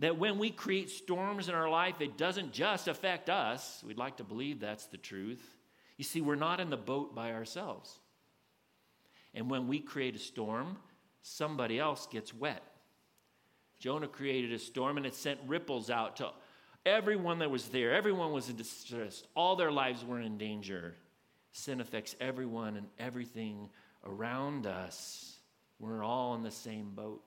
That 0.00 0.18
when 0.18 0.38
we 0.38 0.50
create 0.50 0.90
storms 0.90 1.48
in 1.48 1.54
our 1.54 1.70
life, 1.70 2.00
it 2.00 2.18
doesn't 2.18 2.52
just 2.52 2.88
affect 2.88 3.30
us. 3.30 3.82
We'd 3.86 3.98
like 3.98 4.16
to 4.16 4.24
believe 4.24 4.58
that's 4.60 4.86
the 4.86 4.96
truth. 4.96 5.42
You 5.96 6.04
see, 6.04 6.20
we're 6.20 6.34
not 6.34 6.60
in 6.60 6.70
the 6.70 6.76
boat 6.76 7.14
by 7.14 7.32
ourselves. 7.32 8.00
And 9.34 9.50
when 9.50 9.68
we 9.68 9.80
create 9.80 10.16
a 10.16 10.18
storm, 10.18 10.76
somebody 11.22 11.78
else 11.78 12.06
gets 12.06 12.34
wet. 12.34 12.62
Jonah 13.78 14.08
created 14.08 14.52
a 14.52 14.58
storm 14.58 14.96
and 14.96 15.06
it 15.06 15.14
sent 15.14 15.40
ripples 15.46 15.90
out 15.90 16.16
to 16.16 16.30
everyone 16.86 17.40
that 17.40 17.50
was 17.50 17.68
there. 17.68 17.92
Everyone 17.94 18.32
was 18.32 18.48
in 18.48 18.56
distress. 18.56 19.22
All 19.34 19.56
their 19.56 19.72
lives 19.72 20.04
were 20.04 20.20
in 20.20 20.38
danger. 20.38 20.94
Sin 21.52 21.80
affects 21.80 22.16
everyone 22.20 22.76
and 22.76 22.86
everything 22.98 23.68
around 24.04 24.66
us. 24.66 25.36
We're 25.78 26.02
all 26.02 26.34
in 26.34 26.42
the 26.42 26.50
same 26.50 26.90
boat. 26.90 27.22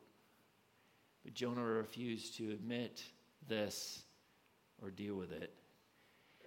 But 1.28 1.34
Jonah 1.34 1.62
refused 1.62 2.38
to 2.38 2.52
admit 2.52 3.04
this 3.50 4.02
or 4.82 4.90
deal 4.90 5.16
with 5.16 5.34
it. 5.34 5.54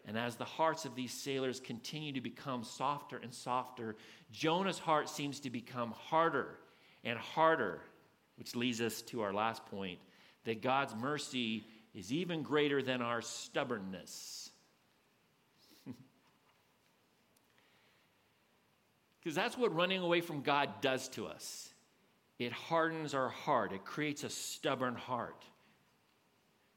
And 0.07 0.17
as 0.17 0.37
the 0.37 0.47
hearts 0.47 0.87
of 0.87 0.95
these 0.95 1.13
sailors 1.13 1.61
continue 1.61 2.13
to 2.15 2.23
become 2.23 2.65
softer 2.65 3.19
and 3.19 3.35
softer, 3.35 3.97
Jonah's 4.33 4.79
heart 4.79 5.11
seems 5.11 5.41
to 5.41 5.51
become 5.51 5.91
harder 5.91 6.57
and 7.05 7.19
harder, 7.19 7.83
which 8.37 8.57
leads 8.57 8.81
us 8.81 9.03
to 9.03 9.21
our 9.21 9.35
last 9.35 9.67
point 9.67 9.99
that 10.45 10.63
God's 10.63 10.95
mercy 10.95 11.67
is 11.95 12.11
even 12.11 12.43
greater 12.43 12.81
than 12.81 13.03
our 13.03 13.21
stubbornness. 13.21 14.51
Because 19.23 19.35
that's 19.35 19.59
what 19.59 19.75
running 19.75 20.01
away 20.01 20.23
from 20.23 20.41
God 20.41 20.81
does 20.81 21.07
to 21.11 21.27
us. 21.27 21.70
It 22.41 22.53
hardens 22.53 23.13
our 23.13 23.29
heart, 23.29 23.71
it 23.73 23.85
creates 23.85 24.25
a 24.25 24.31
stubborn 24.31 24.95
heart. 24.95 25.45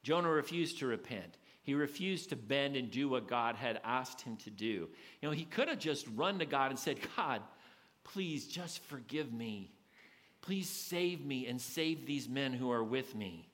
Jonah 0.04 0.30
refused 0.30 0.80
to 0.80 0.88
repent. 0.88 1.38
He 1.64 1.74
refused 1.74 2.30
to 2.30 2.36
bend 2.36 2.76
and 2.76 2.92
do 2.92 3.08
what 3.08 3.30
God 3.30 3.56
had 3.56 3.80
asked 3.86 4.20
him 4.20 4.36
to 4.38 4.50
do. 4.50 4.90
You 5.22 5.30
know, 5.30 5.32
he 5.32 5.46
could 5.46 5.70
have 5.70 5.80
just 5.80 6.06
run 6.16 6.40
to 6.40 6.46
God 6.46 6.72
and 6.72 6.78
said, 6.78 6.98
God, 7.16 7.42
please 8.04 8.46
just 8.46 8.84
forgive 8.84 9.32
me. 9.32 9.72
Please 10.42 10.68
save 10.68 11.26
me 11.26 11.48
and 11.48 11.62
save 11.62 12.06
these 12.06 12.28
men 12.28 12.52
who 12.52 12.70
are 12.70 12.84
with 12.84 13.16
me. 13.16 13.48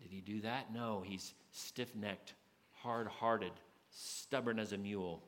Did 0.00 0.12
he 0.12 0.20
do 0.20 0.42
that? 0.42 0.72
No, 0.72 1.02
he's 1.04 1.34
stiff 1.50 1.96
necked, 1.96 2.34
hard 2.74 3.08
hearted, 3.08 3.52
stubborn 3.90 4.60
as 4.60 4.72
a 4.72 4.78
mule. 4.78 5.20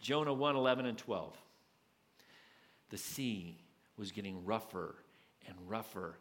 Jonah 0.00 0.32
1 0.32 0.54
11 0.54 0.86
and 0.86 0.96
12. 0.96 1.36
The 2.90 2.98
sea 2.98 3.58
was 3.96 4.12
getting 4.12 4.44
rougher 4.44 4.94
and 5.46 5.56
rougher 5.66 6.18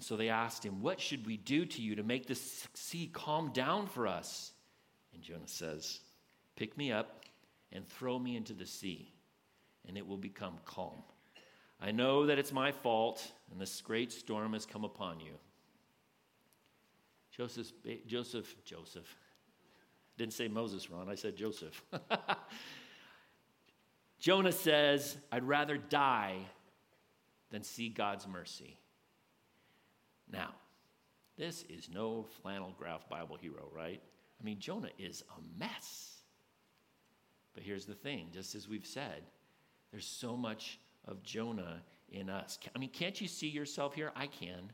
and 0.00 0.04
so 0.06 0.16
they 0.16 0.30
asked 0.30 0.64
him, 0.64 0.80
What 0.80 0.98
should 0.98 1.26
we 1.26 1.36
do 1.36 1.66
to 1.66 1.82
you 1.82 1.96
to 1.96 2.02
make 2.02 2.26
the 2.26 2.34
sea 2.34 3.10
calm 3.12 3.50
down 3.52 3.86
for 3.86 4.06
us? 4.06 4.52
And 5.12 5.22
Jonah 5.22 5.46
says, 5.46 6.00
Pick 6.56 6.78
me 6.78 6.90
up 6.90 7.26
and 7.70 7.86
throw 7.86 8.18
me 8.18 8.34
into 8.34 8.54
the 8.54 8.64
sea, 8.64 9.12
and 9.86 9.98
it 9.98 10.06
will 10.06 10.16
become 10.16 10.54
calm. 10.64 11.02
I 11.82 11.90
know 11.90 12.24
that 12.24 12.38
it's 12.38 12.50
my 12.50 12.72
fault, 12.72 13.30
and 13.50 13.60
this 13.60 13.82
great 13.82 14.10
storm 14.10 14.54
has 14.54 14.64
come 14.64 14.84
upon 14.84 15.20
you. 15.20 15.32
Joseph, 17.36 17.70
Joseph, 18.06 18.56
Joseph. 18.64 19.18
Didn't 20.16 20.32
say 20.32 20.48
Moses, 20.48 20.90
Ron. 20.90 21.10
I 21.10 21.14
said 21.14 21.36
Joseph. 21.36 21.84
Jonah 24.18 24.52
says, 24.52 25.18
I'd 25.30 25.44
rather 25.44 25.76
die 25.76 26.38
than 27.50 27.62
see 27.62 27.88
God's 27.88 28.26
mercy. 28.26 28.78
Now, 30.30 30.54
this 31.36 31.64
is 31.68 31.88
no 31.92 32.26
flannel 32.42 32.74
graph 32.78 33.08
Bible 33.08 33.36
hero, 33.36 33.68
right? 33.74 34.00
I 34.40 34.44
mean, 34.44 34.58
Jonah 34.58 34.90
is 34.98 35.22
a 35.36 35.58
mess. 35.58 36.18
But 37.54 37.62
here's 37.62 37.86
the 37.86 37.94
thing 37.94 38.28
just 38.32 38.54
as 38.54 38.68
we've 38.68 38.86
said, 38.86 39.22
there's 39.90 40.06
so 40.06 40.36
much 40.36 40.78
of 41.06 41.22
Jonah 41.22 41.82
in 42.10 42.30
us. 42.30 42.58
I 42.74 42.78
mean, 42.78 42.90
can't 42.90 43.20
you 43.20 43.28
see 43.28 43.48
yourself 43.48 43.94
here? 43.94 44.12
I 44.14 44.26
can. 44.26 44.72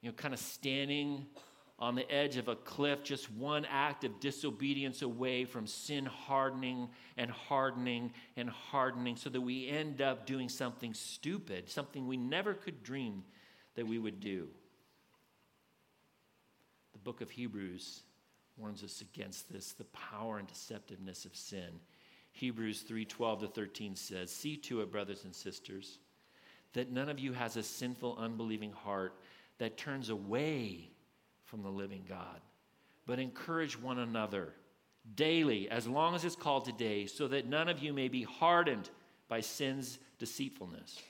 You 0.00 0.10
know, 0.10 0.14
kind 0.14 0.32
of 0.32 0.40
standing 0.40 1.26
on 1.80 1.94
the 1.94 2.10
edge 2.12 2.36
of 2.36 2.48
a 2.48 2.56
cliff, 2.56 3.02
just 3.02 3.32
one 3.32 3.64
act 3.64 4.04
of 4.04 4.20
disobedience 4.20 5.00
away 5.00 5.46
from 5.46 5.66
sin 5.66 6.04
hardening 6.04 6.88
and 7.16 7.30
hardening 7.30 8.12
and 8.36 8.50
hardening, 8.50 9.16
so 9.16 9.30
that 9.30 9.40
we 9.40 9.68
end 9.68 10.02
up 10.02 10.26
doing 10.26 10.48
something 10.48 10.92
stupid, 10.92 11.70
something 11.70 12.06
we 12.06 12.18
never 12.18 12.52
could 12.52 12.82
dream 12.82 13.24
that 13.76 13.86
we 13.86 13.98
would 13.98 14.20
do. 14.20 14.48
The 16.92 16.98
book 16.98 17.22
of 17.22 17.30
Hebrews 17.30 18.02
warns 18.58 18.84
us 18.84 19.00
against 19.00 19.50
this 19.50 19.72
the 19.72 19.84
power 19.84 20.38
and 20.38 20.46
deceptiveness 20.46 21.24
of 21.24 21.34
sin. 21.34 21.80
Hebrews 22.32 22.82
3:12 22.82 23.40
to 23.40 23.48
13 23.48 23.96
says, 23.96 24.30
"See 24.30 24.56
to 24.58 24.82
it, 24.82 24.90
brothers 24.90 25.24
and 25.24 25.34
sisters, 25.34 25.98
that 26.74 26.90
none 26.90 27.08
of 27.08 27.18
you 27.18 27.32
has 27.32 27.56
a 27.56 27.62
sinful 27.62 28.16
unbelieving 28.18 28.72
heart 28.72 29.18
that 29.58 29.78
turns 29.78 30.10
away 30.10 30.90
from 31.50 31.62
the 31.62 31.68
living 31.68 32.04
God. 32.08 32.40
But 33.06 33.18
encourage 33.18 33.80
one 33.80 33.98
another 33.98 34.54
daily, 35.16 35.68
as 35.68 35.88
long 35.88 36.14
as 36.14 36.24
it's 36.24 36.36
called 36.36 36.64
today, 36.64 37.06
so 37.06 37.26
that 37.28 37.46
none 37.46 37.68
of 37.68 37.80
you 37.80 37.92
may 37.92 38.08
be 38.08 38.22
hardened 38.22 38.88
by 39.28 39.40
sin's 39.40 39.98
deceitfulness. 40.18 41.00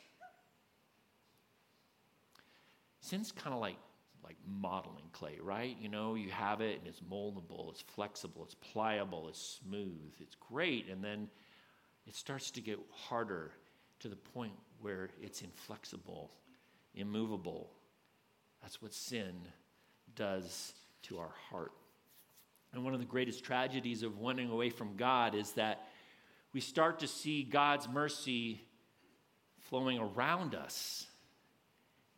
Sin's 3.01 3.33
kind 3.33 3.55
of 3.55 3.61
like 3.61 3.77
like 4.23 4.37
modeling 4.47 5.09
clay, 5.13 5.39
right? 5.43 5.77
You 5.81 5.89
know, 5.89 6.15
you 6.15 6.31
have 6.31 6.61
it 6.61 6.79
and 6.79 6.87
it's 6.87 7.01
moldable, 7.01 7.71
it's 7.71 7.81
flexible, 7.81 8.45
it's 8.45 8.55
pliable, 8.55 9.29
it's 9.29 9.61
smooth, 9.65 10.13
it's 10.21 10.37
great, 10.37 10.89
and 10.89 11.03
then 11.03 11.29
it 12.07 12.15
starts 12.15 12.51
to 12.53 12.61
get 12.61 12.79
harder 12.93 13.51
to 14.01 14.09
the 14.09 14.17
point 14.17 14.53
where 14.81 15.09
it's 15.21 15.43
inflexible, 15.43 16.31
immovable. 16.95 17.71
That's 18.63 18.81
what 18.81 18.93
sin 18.93 19.35
does 20.15 20.73
to 21.03 21.19
our 21.19 21.33
heart. 21.51 21.73
And 22.73 22.85
one 22.85 22.95
of 22.95 23.01
the 23.01 23.07
greatest 23.07 23.45
tragedies 23.45 24.03
of 24.03 24.21
running 24.21 24.51
away 24.51 24.71
from 24.71 24.97
God 24.97 25.35
is 25.35 25.53
that 25.53 25.89
we 26.53 26.61
start 26.61 27.01
to 27.01 27.09
see 27.09 27.43
God's 27.43 27.89
mercy 27.89 28.61
flowing 29.69 29.99
around 29.99 30.55
us 30.55 31.07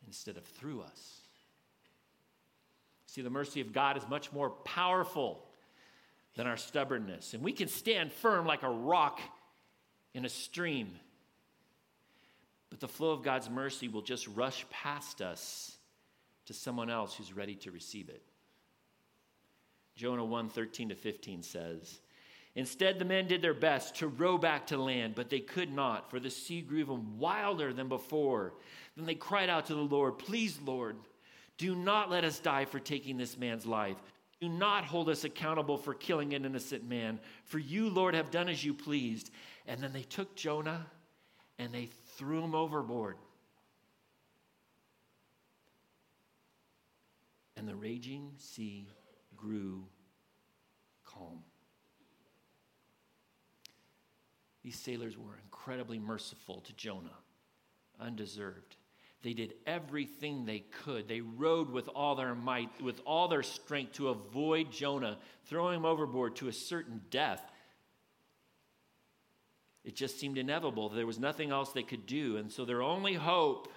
instead 0.07 0.37
of 0.37 0.45
through 0.45 0.81
us. 0.81 1.21
See, 3.07 3.21
the 3.21 3.29
mercy 3.29 3.61
of 3.61 3.73
God 3.73 3.97
is 3.97 4.03
much 4.09 4.31
more 4.31 4.49
powerful 4.49 5.43
than 6.35 6.47
our 6.47 6.57
stubbornness, 6.57 7.35
and 7.35 7.43
we 7.43 7.51
can 7.51 7.67
stand 7.67 8.11
firm 8.11 8.45
like 8.45 8.63
a 8.63 8.69
rock 8.69 9.19
in 10.15 10.25
a 10.25 10.29
stream. 10.29 10.89
But 12.71 12.79
the 12.79 12.87
flow 12.87 13.11
of 13.11 13.21
God's 13.21 13.51
mercy 13.51 13.87
will 13.87 14.01
just 14.01 14.27
rush 14.29 14.65
past 14.71 15.21
us 15.21 15.72
to 16.45 16.53
someone 16.53 16.89
else 16.89 17.15
who's 17.15 17.33
ready 17.33 17.55
to 17.55 17.71
receive 17.71 18.09
it. 18.09 18.21
Jonah 19.95 20.25
1 20.25 20.49
13 20.49 20.89
to 20.89 20.95
15 20.95 21.43
says, 21.43 21.99
Instead, 22.55 22.99
the 22.99 23.05
men 23.05 23.27
did 23.27 23.41
their 23.41 23.53
best 23.53 23.95
to 23.95 24.07
row 24.07 24.37
back 24.37 24.67
to 24.67 24.77
land, 24.77 25.15
but 25.15 25.29
they 25.29 25.39
could 25.39 25.73
not, 25.73 26.09
for 26.11 26.19
the 26.19 26.29
sea 26.29 26.61
grew 26.61 26.79
even 26.79 27.17
wilder 27.17 27.73
than 27.73 27.89
before. 27.89 28.53
Then 28.95 29.07
they 29.07 29.15
cried 29.15 29.49
out 29.49 29.65
to 29.67 29.75
the 29.75 29.81
Lord, 29.81 30.19
Please, 30.19 30.59
Lord, 30.63 30.95
do 31.57 31.75
not 31.75 32.11
let 32.11 32.23
us 32.23 32.39
die 32.39 32.65
for 32.65 32.79
taking 32.79 33.17
this 33.17 33.37
man's 33.37 33.65
life. 33.65 33.97
Do 34.39 34.49
not 34.49 34.83
hold 34.83 35.09
us 35.09 35.23
accountable 35.23 35.77
for 35.77 35.93
killing 35.93 36.33
an 36.33 36.45
innocent 36.45 36.87
man, 36.87 37.19
for 37.45 37.59
you, 37.59 37.89
Lord, 37.89 38.13
have 38.13 38.29
done 38.29 38.49
as 38.49 38.63
you 38.63 38.73
pleased. 38.73 39.31
And 39.67 39.81
then 39.81 39.93
they 39.93 40.01
took 40.01 40.35
Jonah 40.35 40.85
and 41.57 41.73
they 41.73 41.89
threw 42.17 42.43
him 42.43 42.53
overboard. 42.53 43.15
And 47.63 47.69
the 47.69 47.75
raging 47.77 48.29
sea 48.35 48.85
grew 49.37 49.85
calm. 51.05 51.39
These 54.61 54.77
sailors 54.77 55.17
were 55.17 55.39
incredibly 55.45 55.97
merciful 55.97 56.59
to 56.59 56.73
Jonah, 56.73 57.15
undeserved. 58.01 58.75
they 59.21 59.31
did 59.31 59.53
everything 59.65 60.43
they 60.43 60.65
could. 60.83 61.07
They 61.07 61.21
rowed 61.21 61.69
with 61.69 61.87
all 61.95 62.15
their 62.15 62.35
might, 62.35 62.81
with 62.81 62.99
all 63.05 63.29
their 63.29 63.43
strength 63.43 63.93
to 63.93 64.09
avoid 64.09 64.69
Jonah, 64.69 65.17
throwing 65.45 65.77
him 65.77 65.85
overboard 65.85 66.35
to 66.37 66.49
a 66.49 66.53
certain 66.53 66.99
death. 67.09 67.49
It 69.85 69.95
just 69.95 70.19
seemed 70.19 70.37
inevitable. 70.37 70.89
There 70.89 71.07
was 71.07 71.17
nothing 71.17 71.51
else 71.51 71.71
they 71.71 71.83
could 71.83 72.05
do. 72.05 72.35
And 72.35 72.51
so 72.51 72.65
their 72.65 72.81
only 72.81 73.13
hope 73.13 73.69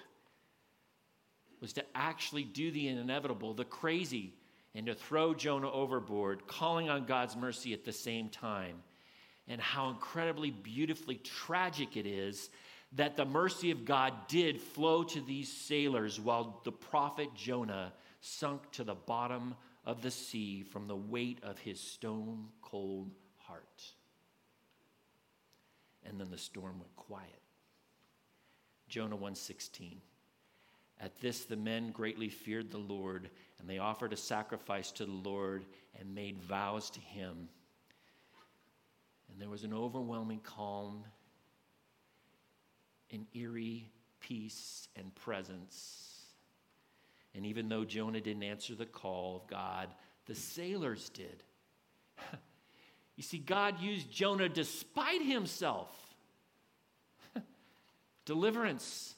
was 1.66 1.72
to 1.72 1.85
actually 1.96 2.44
do 2.44 2.70
the 2.70 2.87
inevitable, 2.87 3.52
the 3.52 3.64
crazy, 3.64 4.33
and 4.76 4.87
to 4.87 4.94
throw 4.94 5.35
Jonah 5.35 5.68
overboard, 5.68 6.46
calling 6.46 6.88
on 6.88 7.07
God's 7.07 7.35
mercy 7.35 7.72
at 7.72 7.85
the 7.85 7.92
same 7.92 8.29
time. 8.29 8.76
And 9.48 9.61
how 9.61 9.88
incredibly 9.88 10.52
beautifully 10.52 11.16
tragic 11.16 11.96
it 11.96 12.07
is 12.07 12.50
that 12.92 13.16
the 13.16 13.24
mercy 13.24 13.72
of 13.72 13.85
God 13.85 14.12
did 14.29 14.61
flow 14.61 15.02
to 15.02 15.20
these 15.20 15.52
sailors 15.52 16.20
while 16.20 16.61
the 16.62 16.70
prophet 16.70 17.31
Jonah 17.35 17.92
sunk 18.20 18.70
to 18.72 18.85
the 18.85 18.94
bottom 18.94 19.57
of 19.85 20.02
the 20.02 20.11
sea 20.12 20.62
from 20.62 20.87
the 20.87 20.94
weight 20.94 21.40
of 21.42 21.59
his 21.59 21.81
stone 21.81 22.46
cold 22.62 23.11
heart. 23.38 23.83
And 26.05 26.20
then 26.20 26.31
the 26.31 26.38
storm 26.38 26.79
went 26.79 26.94
quiet. 26.94 27.42
Jonah 28.88 29.16
116. 29.16 30.00
At 31.00 31.20
this 31.20 31.44
the 31.44 31.56
men 31.56 31.90
greatly 31.90 32.28
feared 32.28 32.70
the 32.70 32.78
Lord, 32.78 33.30
and 33.59 33.68
they 33.68 33.78
offered 33.78 34.12
a 34.12 34.16
sacrifice 34.16 34.90
to 34.92 35.04
the 35.04 35.12
Lord 35.12 35.64
and 35.98 36.14
made 36.14 36.40
vows 36.42 36.90
to 36.90 37.00
him. 37.00 37.48
And 39.30 39.40
there 39.40 39.50
was 39.50 39.64
an 39.64 39.74
overwhelming 39.74 40.40
calm 40.40 41.04
an 43.11 43.26
eerie 43.35 43.90
peace 44.20 44.88
and 44.96 45.14
presence. 45.14 46.24
And 47.35 47.46
even 47.46 47.68
though 47.68 47.85
Jonah 47.85 48.20
didn't 48.20 48.42
answer 48.42 48.74
the 48.74 48.87
call 48.87 49.37
of 49.37 49.46
God, 49.48 49.88
the 50.26 50.35
sailors 50.35 51.09
did. 51.11 51.42
you 53.16 53.22
see, 53.22 53.38
God 53.38 53.80
used 53.80 54.11
Jonah 54.11 54.48
despite 54.48 55.22
himself. 55.22 55.90
Deliverance, 58.24 59.14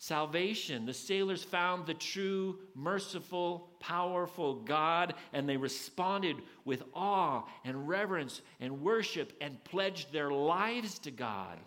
salvation. 0.00 0.86
The 0.86 0.94
sailors 0.94 1.44
found 1.44 1.86
the 1.86 1.94
true, 1.94 2.58
merciful, 2.74 3.70
powerful 3.78 4.56
God, 4.56 5.14
and 5.32 5.48
they 5.48 5.58
responded 5.58 6.36
with 6.64 6.82
awe 6.94 7.44
and 7.64 7.86
reverence 7.86 8.40
and 8.58 8.80
worship 8.80 9.32
and 9.40 9.62
pledged 9.62 10.10
their 10.10 10.30
lives 10.30 10.98
to 11.00 11.10
God 11.10 11.58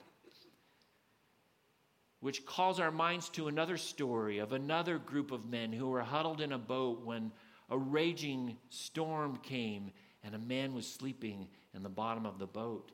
which 2.22 2.46
calls 2.46 2.80
our 2.80 2.90
minds 2.90 3.28
to 3.28 3.50
another 3.50 3.76
story 3.76 4.38
of 4.38 4.54
another 4.54 4.98
group 4.98 5.34
of 5.34 5.46
men 5.46 5.74
who 5.74 5.90
were 5.90 6.02
huddled 6.02 6.40
in 6.40 6.54
a 6.54 6.58
boat 6.58 7.04
when 7.04 7.30
a 7.70 7.78
raging 7.78 8.56
storm 8.70 9.36
came 9.44 9.92
and 10.24 10.34
a 10.34 10.40
man 10.40 10.74
was 10.74 10.88
sleeping 10.88 11.46
in 11.74 11.84
the 11.84 11.90
bottom 11.90 12.26
of 12.26 12.40
the 12.40 12.48
boat. 12.48 12.94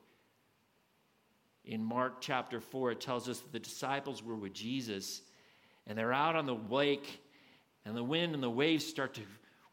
In 1.64 1.84
Mark 1.84 2.20
chapter 2.20 2.60
4, 2.60 2.90
it 2.90 3.00
tells 3.00 3.28
us 3.28 3.38
that 3.38 3.52
the 3.52 3.60
disciples 3.60 4.20
were 4.20 4.34
with 4.34 4.52
Jesus 4.52 5.22
and 5.86 5.96
they're 5.96 6.12
out 6.12 6.36
on 6.36 6.46
the 6.46 6.58
lake, 6.70 7.20
and 7.84 7.96
the 7.96 8.04
wind 8.04 8.34
and 8.34 8.42
the 8.42 8.50
waves 8.50 8.86
start 8.86 9.14
to 9.14 9.22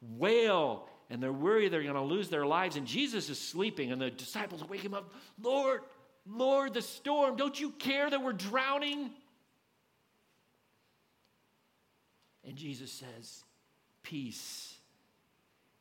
wail, 0.02 0.88
and 1.10 1.22
they're 1.22 1.32
worried 1.32 1.72
they're 1.72 1.84
going 1.84 1.96
to 1.96 2.02
lose 2.02 2.30
their 2.30 2.46
lives. 2.46 2.76
And 2.76 2.88
Jesus 2.88 3.30
is 3.30 3.40
sleeping, 3.40 3.92
and 3.92 4.02
the 4.02 4.10
disciples 4.10 4.64
wake 4.68 4.82
him 4.82 4.94
up 4.94 5.14
Lord, 5.42 5.82
Lord, 6.26 6.74
the 6.74 6.82
storm, 6.82 7.36
don't 7.36 7.60
you 7.60 7.72
care 7.72 8.10
that 8.10 8.22
we're 8.22 8.34
drowning? 8.34 9.12
And 12.44 12.56
Jesus 12.56 12.92
says, 12.92 13.44
Peace, 14.04 14.74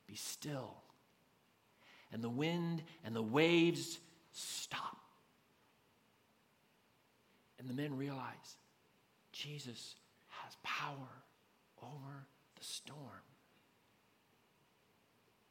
be 0.07 0.17
still. 0.17 0.75
And 2.13 2.23
the 2.23 2.29
wind 2.29 2.83
and 3.05 3.15
the 3.15 3.23
waves 3.23 3.99
stop. 4.33 4.99
And 7.59 7.69
the 7.69 7.75
men 7.75 7.97
realize 7.97 8.57
Jesus 9.33 9.95
has 10.47 10.57
power 10.63 11.09
over 11.83 12.27
the 12.57 12.65
storm. 12.65 13.01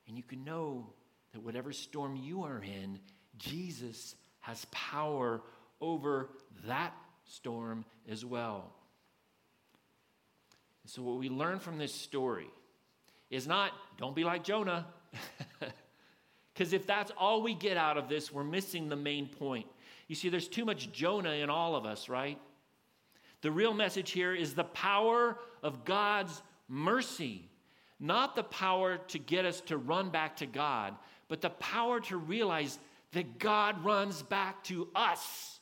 And 0.08 0.16
you 0.16 0.24
can 0.24 0.46
know 0.46 0.88
that 1.34 1.44
whatever 1.44 1.74
storm 1.74 2.16
you 2.16 2.44
are 2.44 2.64
in, 2.64 3.00
Jesus 3.38 4.16
has 4.40 4.66
power 4.72 5.42
over 5.82 6.30
that 6.66 6.94
storm 7.26 7.84
as 8.10 8.24
well. 8.24 8.72
So, 10.86 11.02
what 11.02 11.18
we 11.18 11.30
learn 11.30 11.60
from 11.60 11.78
this 11.78 11.94
story 11.94 12.48
is 13.30 13.48
not, 13.48 13.72
don't 13.98 14.16
be 14.16 14.24
like 14.24 14.44
Jonah. 14.44 14.88
Because 16.54 16.72
if 16.72 16.88
that's 16.88 17.12
all 17.18 17.42
we 17.42 17.54
get 17.54 17.76
out 17.76 17.98
of 17.98 18.08
this, 18.08 18.32
we're 18.32 18.46
missing 18.46 18.88
the 18.88 18.96
main 18.96 19.28
point. 19.28 19.66
You 20.08 20.16
see, 20.16 20.30
there's 20.30 20.48
too 20.48 20.64
much 20.64 20.90
Jonah 20.94 21.32
in 21.32 21.50
all 21.50 21.76
of 21.76 21.86
us, 21.86 22.08
right? 22.08 22.40
The 23.46 23.52
real 23.52 23.76
message 23.76 24.10
here 24.10 24.34
is 24.34 24.56
the 24.56 24.64
power 24.64 25.38
of 25.62 25.86
God's 25.86 26.42
mercy, 26.68 27.48
not 28.00 28.36
the 28.36 28.42
power 28.42 28.98
to 29.10 29.20
get 29.20 29.46
us 29.46 29.62
to 29.68 29.78
run 29.78 30.10
back 30.10 30.38
to 30.38 30.48
God, 30.48 30.96
but 31.28 31.42
the 31.42 31.52
power 31.52 32.00
to 32.00 32.18
realize 32.18 32.80
that 33.12 33.38
God 33.38 33.86
runs 33.86 34.24
back 34.24 34.64
to 34.64 34.88
us. 34.96 35.60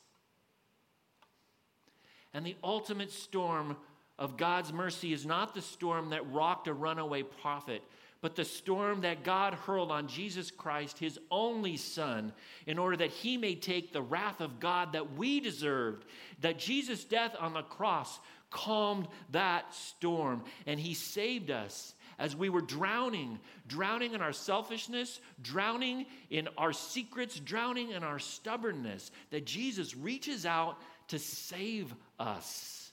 And 2.32 2.46
the 2.46 2.56
ultimate 2.64 3.12
storm 3.12 3.76
of 4.18 4.38
God's 4.38 4.72
mercy 4.72 5.12
is 5.12 5.26
not 5.26 5.54
the 5.54 5.60
storm 5.60 6.08
that 6.08 6.32
rocked 6.32 6.68
a 6.68 6.72
runaway 6.72 7.22
prophet, 7.22 7.82
but 8.24 8.36
the 8.36 8.44
storm 8.46 9.02
that 9.02 9.22
God 9.22 9.52
hurled 9.52 9.90
on 9.92 10.08
Jesus 10.08 10.50
Christ, 10.50 10.98
his 10.98 11.18
only 11.30 11.76
Son, 11.76 12.32
in 12.66 12.78
order 12.78 12.96
that 12.96 13.10
he 13.10 13.36
may 13.36 13.54
take 13.54 13.92
the 13.92 14.00
wrath 14.00 14.40
of 14.40 14.60
God 14.60 14.94
that 14.94 15.12
we 15.12 15.40
deserved. 15.40 16.06
That 16.40 16.58
Jesus' 16.58 17.04
death 17.04 17.36
on 17.38 17.52
the 17.52 17.60
cross 17.60 18.18
calmed 18.50 19.08
that 19.32 19.74
storm, 19.74 20.42
and 20.66 20.80
he 20.80 20.94
saved 20.94 21.50
us 21.50 21.94
as 22.18 22.34
we 22.34 22.48
were 22.48 22.62
drowning, 22.62 23.40
drowning 23.68 24.14
in 24.14 24.22
our 24.22 24.32
selfishness, 24.32 25.20
drowning 25.42 26.06
in 26.30 26.48
our 26.56 26.72
secrets, 26.72 27.38
drowning 27.38 27.90
in 27.90 28.02
our 28.02 28.18
stubbornness. 28.18 29.10
That 29.32 29.44
Jesus 29.44 29.94
reaches 29.94 30.46
out 30.46 30.78
to 31.08 31.18
save 31.18 31.94
us 32.18 32.90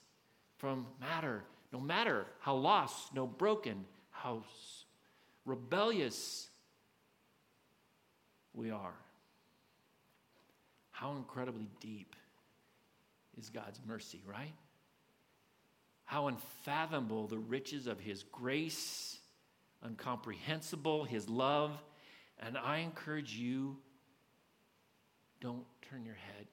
from 0.58 0.86
matter, 1.00 1.42
no 1.72 1.80
matter 1.80 2.26
how 2.40 2.56
lost, 2.56 3.14
no 3.14 3.26
broken, 3.26 3.86
how 4.10 4.42
rebellious 5.44 6.48
we 8.54 8.70
are. 8.70 8.94
How 10.90 11.16
incredibly 11.16 11.68
deep 11.80 12.14
is 13.38 13.50
God's 13.50 13.80
mercy, 13.86 14.22
right? 14.26 14.54
How 16.04 16.28
unfathomable 16.28 17.26
the 17.26 17.38
riches 17.38 17.86
of 17.86 17.98
His 17.98 18.22
grace, 18.24 19.18
incomprehensible 19.84 21.04
His 21.04 21.28
love. 21.28 21.72
And 22.38 22.58
I 22.58 22.78
encourage 22.78 23.34
you 23.34 23.76
don't 25.40 25.64
turn 25.90 26.04
your 26.04 26.14
head. 26.14 26.46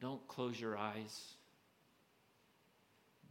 Don't 0.00 0.26
close 0.28 0.60
your 0.60 0.76
eyes. 0.76 1.34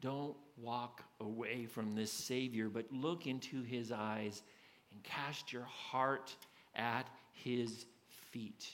Don't 0.01 0.35
walk 0.57 1.03
away 1.19 1.65
from 1.65 1.95
this 1.95 2.11
Savior, 2.11 2.69
but 2.69 2.91
look 2.91 3.27
into 3.27 3.63
his 3.63 3.91
eyes 3.91 4.43
and 4.91 5.03
cast 5.03 5.53
your 5.53 5.63
heart 5.63 6.35
at 6.75 7.07
his 7.31 7.85
feet. 8.31 8.67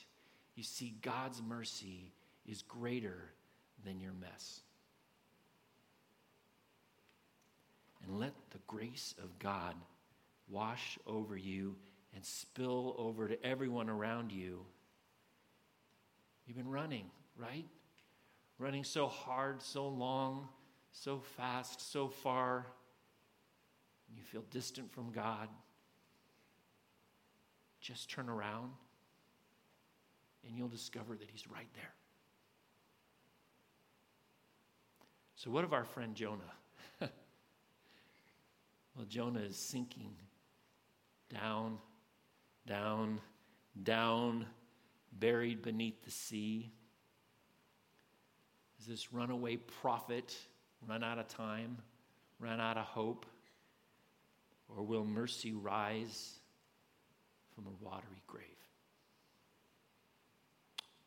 You 0.54 0.62
see, 0.62 0.94
God's 1.02 1.42
mercy 1.42 2.12
is 2.46 2.62
greater 2.62 3.30
than 3.84 4.00
your 4.00 4.12
mess. 4.12 4.60
And 8.06 8.18
let 8.18 8.34
the 8.50 8.58
grace 8.66 9.14
of 9.22 9.38
God 9.38 9.74
wash 10.48 10.98
over 11.06 11.36
you 11.36 11.76
and 12.14 12.24
spill 12.24 12.94
over 12.98 13.28
to 13.28 13.44
everyone 13.44 13.88
around 13.88 14.30
you. 14.30 14.60
You've 16.46 16.56
been 16.56 16.68
running, 16.68 17.06
right? 17.36 17.64
running 18.58 18.84
so 18.84 19.06
hard, 19.06 19.62
so 19.62 19.88
long, 19.88 20.48
so 20.94 21.18
fast, 21.36 21.92
so 21.92 22.08
far, 22.08 22.66
you 24.14 24.22
feel 24.22 24.44
distant 24.50 24.92
from 24.92 25.10
God, 25.10 25.48
just 27.80 28.08
turn 28.08 28.28
around 28.28 28.70
and 30.46 30.56
you'll 30.56 30.68
discover 30.68 31.16
that 31.16 31.28
He's 31.30 31.48
right 31.50 31.66
there. 31.74 31.92
So, 35.34 35.50
what 35.50 35.64
of 35.64 35.72
our 35.72 35.84
friend 35.84 36.14
Jonah? 36.14 36.40
well, 37.00 37.10
Jonah 39.08 39.40
is 39.40 39.56
sinking 39.56 40.14
down, 41.28 41.78
down, 42.66 43.20
down, 43.82 44.46
buried 45.12 45.60
beneath 45.60 46.04
the 46.04 46.12
sea. 46.12 46.70
Is 48.78 48.86
this 48.86 49.12
runaway 49.12 49.56
prophet 49.56 50.36
run 50.88 51.04
out 51.04 51.18
of 51.18 51.28
time, 51.28 51.78
run 52.38 52.60
out 52.60 52.76
of 52.76 52.84
hope? 52.84 53.26
Or 54.68 54.82
will 54.82 55.04
mercy 55.04 55.52
rise 55.52 56.38
from 57.54 57.66
a 57.66 57.84
watery 57.84 58.22
grave? 58.26 58.44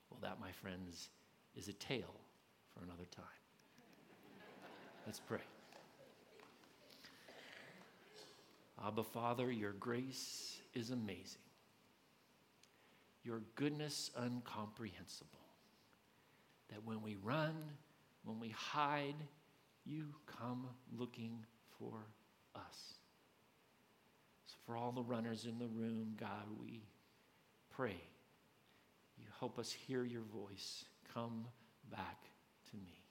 Well, 0.10 0.20
that, 0.22 0.40
my 0.40 0.52
friends, 0.52 1.10
is 1.56 1.68
a 1.68 1.74
tale 1.74 2.16
for 2.74 2.84
another 2.84 3.06
time. 3.16 3.26
Let's 5.06 5.20
pray. 5.20 5.40
Abba, 8.86 9.04
Father, 9.04 9.52
your 9.52 9.72
grace 9.74 10.60
is 10.74 10.92
amazing, 10.92 11.42
your 13.24 13.42
goodness 13.56 14.12
incomprehensible. 14.22 15.32
That 16.70 16.84
when 16.86 17.02
we 17.02 17.16
run, 17.16 17.56
when 18.24 18.40
we 18.40 18.50
hide, 18.50 19.16
you 19.88 20.06
come 20.26 20.68
looking 20.98 21.46
for 21.80 21.94
us. 22.56 22.94
So, 24.46 24.56
for 24.66 24.76
all 24.76 24.92
the 24.92 25.02
runners 25.02 25.46
in 25.46 25.60
the 25.60 25.68
room, 25.68 26.16
God, 26.20 26.46
we 26.62 26.84
pray 27.70 28.02
you 29.18 29.26
help 29.40 29.58
us 29.60 29.72
hear 29.72 30.04
your 30.04 30.22
voice. 30.22 30.86
Come 31.14 31.46
back 31.92 32.30
to 32.70 32.78
me. 32.78 33.04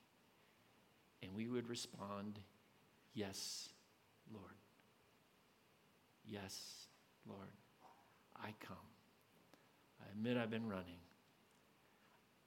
And 1.21 1.33
we 1.35 1.47
would 1.47 1.69
respond, 1.69 2.39
Yes, 3.13 3.69
Lord. 4.31 4.53
Yes, 6.25 6.85
Lord, 7.27 7.47
I 8.35 8.53
come. 8.65 8.77
I 10.01 10.11
admit 10.11 10.37
I've 10.37 10.51
been 10.51 10.69
running. 10.69 10.99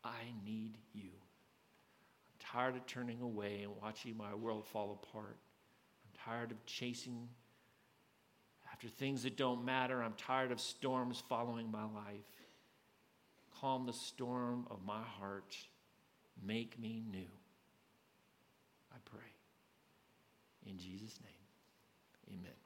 I 0.04 0.32
need 0.44 0.78
you. 0.92 1.10
Tired 2.52 2.76
of 2.76 2.86
turning 2.86 3.20
away 3.20 3.60
and 3.62 3.72
watching 3.80 4.16
my 4.16 4.34
world 4.34 4.66
fall 4.66 4.98
apart. 5.02 5.36
I'm 6.04 6.32
tired 6.32 6.50
of 6.50 6.64
chasing 6.66 7.28
after 8.72 8.88
things 8.88 9.22
that 9.22 9.36
don't 9.36 9.64
matter. 9.64 10.02
I'm 10.02 10.14
tired 10.14 10.50
of 10.50 10.60
storms 10.60 11.22
following 11.28 11.70
my 11.70 11.84
life. 11.84 12.24
Calm 13.60 13.86
the 13.86 13.92
storm 13.92 14.66
of 14.70 14.78
my 14.84 15.02
heart. 15.02 15.54
Make 16.42 16.78
me 16.78 17.04
new. 17.10 17.28
I 18.92 18.96
pray. 19.04 19.20
In 20.66 20.78
Jesus' 20.78 21.20
name, 21.22 22.38
amen. 22.38 22.59